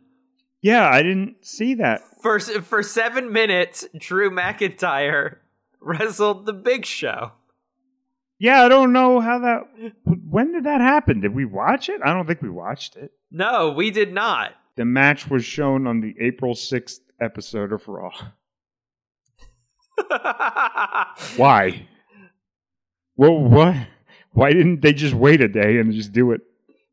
[0.62, 2.02] Yeah, I didn't see that.
[2.22, 5.38] For for seven minutes, Drew McIntyre
[5.80, 7.32] wrestled the Big Show.
[8.40, 9.94] Yeah, I don't know how that.
[10.04, 11.22] When did that happen?
[11.22, 12.02] Did we watch it?
[12.04, 13.12] I don't think we watched it.
[13.32, 14.54] No, we did not.
[14.78, 18.12] The match was shown on the April 6th episode of Raw.
[21.38, 21.88] Why?
[23.16, 23.76] Well, what?
[24.32, 26.42] Why didn't they just wait a day and just do it?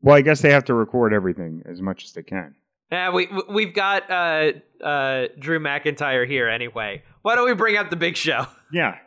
[0.01, 2.55] Well, I guess they have to record everything as much as they can.
[2.91, 4.51] Yeah, we we've got uh,
[4.83, 7.03] uh, Drew McIntyre here anyway.
[7.21, 8.45] Why don't we bring up the Big Show?
[8.71, 8.97] Yeah.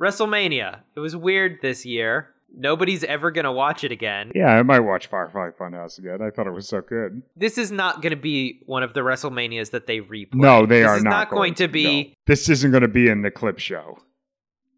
[0.00, 0.80] WrestleMania.
[0.96, 2.30] It was weird this year.
[2.56, 4.32] Nobody's ever gonna watch it again.
[4.34, 6.22] Yeah, I might watch Firefly Funhouse again.
[6.22, 7.22] I thought it was so good.
[7.36, 10.34] This is not going to be one of the WrestleManias that they replay.
[10.34, 12.04] No, they this are is not, not going to be.
[12.04, 12.10] no.
[12.26, 13.98] This isn't going to be in the clip show.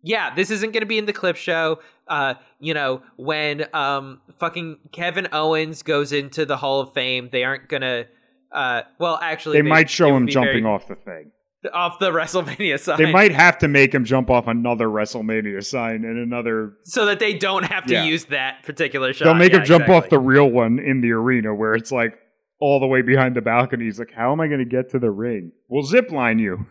[0.02, 1.78] Yeah, this isn't going to be in the clip show.
[2.08, 7.44] Uh, you know, when um fucking Kevin Owens goes into the Hall of Fame, they
[7.44, 8.06] aren't gonna.
[8.52, 11.30] Uh, well, actually, They, might show him jumping very- off the thing.
[11.72, 12.98] off the WrestleMania sign.
[12.98, 16.74] They might have to make him jump off another WrestleMania sign and another.
[16.84, 18.04] so that they don't have to Yeah.
[18.04, 19.24] use that particular shot.
[19.24, 22.18] They'll make Yeah, him jump off the real one in the arena where it's like
[22.60, 23.84] all the way behind the balcony.
[23.86, 26.66] He's like, "How am I going to get to the ring?" We'll zip line you.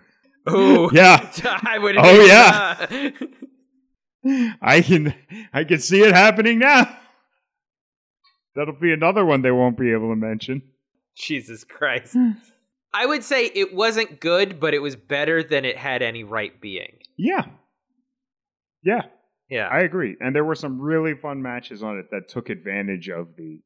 [0.50, 1.30] Ooh, Yeah.
[1.66, 1.96] I would.
[1.98, 3.10] Oh, yeah.
[4.62, 5.16] I can
[5.54, 6.98] I can see it happening now.
[8.56, 10.62] That'll be another one they won't be able to mention.
[11.16, 12.14] Jesus Christ.
[12.14, 12.32] Hmm.
[12.94, 16.60] I would say it wasn't good, but it was better than it had any right
[16.60, 17.00] being.
[17.18, 17.46] Yeah.
[18.84, 19.04] Yeah,
[19.50, 19.68] Yeah.
[19.68, 20.18] I agree.
[20.20, 23.60] And there were some really fun matches on it that took advantage of the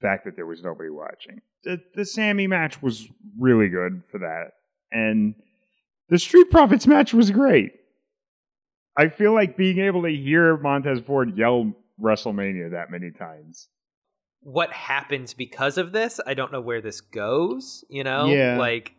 [0.00, 1.40] fact that there was nobody watching.
[1.64, 4.52] The the Sami match was really good for that.
[4.90, 5.34] And
[6.08, 7.72] the Street Profits match was great.
[8.98, 13.68] I feel like being able to hear Montez Ford yell WrestleMania that many times.
[14.46, 16.20] What happens because of this?
[16.24, 18.26] I don't know where this goes, you know?
[18.26, 18.56] Yeah.
[18.56, 18.94] Like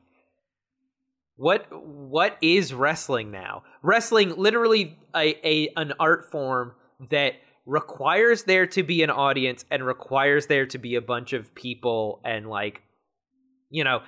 [1.37, 3.63] what what is wrestling now?
[3.81, 6.73] Wrestling literally a, a an art form
[7.11, 7.35] that
[7.65, 12.19] requires there to be an audience and requires there to be a bunch of people
[12.25, 12.81] and like
[13.69, 14.01] you know,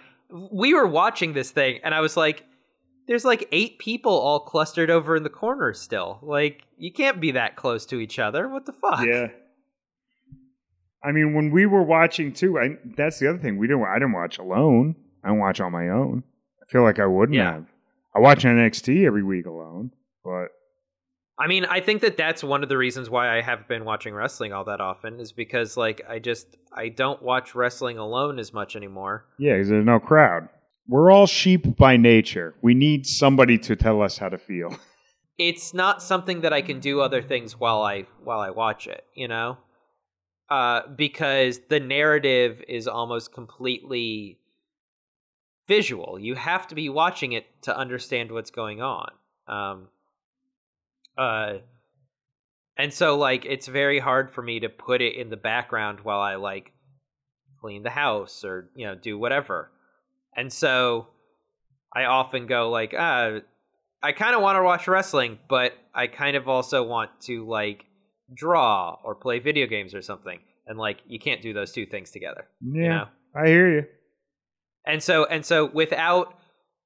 [0.51, 2.43] we were watching this thing and I was like
[3.07, 6.19] there's like eight people all clustered over in the corner still.
[6.21, 8.49] Like you can't be that close to each other.
[8.49, 9.05] What the fuck?
[9.05, 9.27] Yeah.
[11.03, 13.57] I mean, when we were watching too, I, that's the other thing.
[13.57, 13.83] We didn't.
[13.83, 14.95] I didn't watch alone.
[15.23, 16.23] I don't watch on my own.
[16.61, 17.53] I feel like I wouldn't Yeah.
[17.53, 17.65] have.
[18.15, 19.91] I watch NXT every week alone,
[20.23, 20.47] but
[21.37, 24.13] I mean, I think that that's one of the reasons why I haven't been watching
[24.13, 28.51] wrestling all that often is because like I just I don't watch wrestling alone as
[28.51, 29.25] much anymore.
[29.37, 30.49] yeah, because there's no crowd.
[30.87, 32.55] We're all sheep by nature.
[32.61, 34.75] We need somebody to tell us how to feel.
[35.37, 39.05] It's not something that I can do other things while I while I watch it,
[39.15, 39.57] you know?
[40.49, 44.39] Uh because the narrative is almost completely
[45.67, 46.17] visual.
[46.19, 49.11] You have to be watching it to understand what's going on.
[49.47, 49.87] Um
[51.17, 51.59] uh
[52.77, 56.21] and so like it's very hard for me to put it in the background while
[56.21, 56.71] I like
[57.61, 59.71] clean the house or you know do whatever.
[60.35, 61.07] And so
[61.93, 63.39] I often go like ah
[64.01, 67.85] I kind of want to watch wrestling, but I kind of also want to like
[68.33, 70.39] draw or play video games or something.
[70.67, 73.07] And like you can't do those two things together, Yeah, you know.
[73.35, 73.85] I hear you.
[74.85, 76.35] And so and so without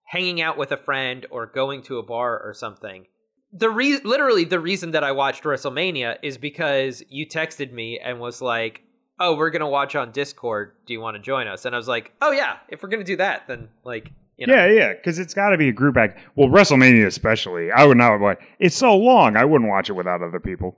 [0.05, 3.05] hanging out with a friend or going to a bar or something,
[3.51, 8.19] the re- literally the reason that I watched WrestleMania is because you texted me and
[8.19, 8.81] was like,
[9.19, 10.73] "Oh, we're gonna watch on Discord.
[10.87, 13.03] Do you want to join us?" And I was like, "Oh yeah, if we're gonna
[13.03, 15.95] do that, then like." You know, Yeah, yeah, because it's got to be a group
[15.95, 16.17] act.
[16.35, 17.71] Well, WrestleMania especially.
[17.71, 18.39] I would not watch.
[18.57, 19.37] It's so long.
[19.37, 20.75] I wouldn't watch it without other people.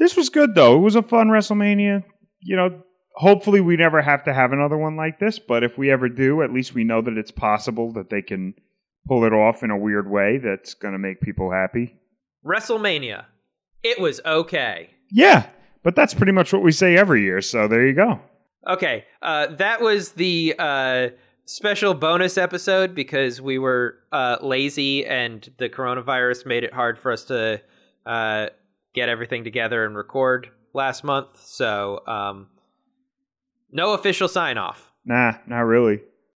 [0.00, 0.76] This was good though.
[0.76, 2.02] It was a fun WrestleMania.
[2.40, 2.82] You know,
[3.16, 5.38] hopefully we never have to have another one like this.
[5.38, 8.54] But if we ever do, at least we know that it's possible that they can
[9.06, 12.00] pull it off in a weird way that's going to make people happy.
[12.44, 13.26] WrestleMania.
[13.82, 14.90] It was okay.
[15.10, 15.46] Yeah,
[15.82, 17.42] but that's pretty much what we say every year.
[17.42, 18.20] So there you go.
[18.66, 21.08] Okay, uh, that was the uh,
[21.44, 27.12] special bonus episode because we were uh, lazy and the coronavirus made it hard for
[27.12, 27.60] us to
[28.06, 28.46] uh,
[28.94, 31.40] get everything together and record last month.
[31.40, 32.48] So, um,
[33.70, 34.92] no official sign off.
[35.04, 36.00] Nah, not really.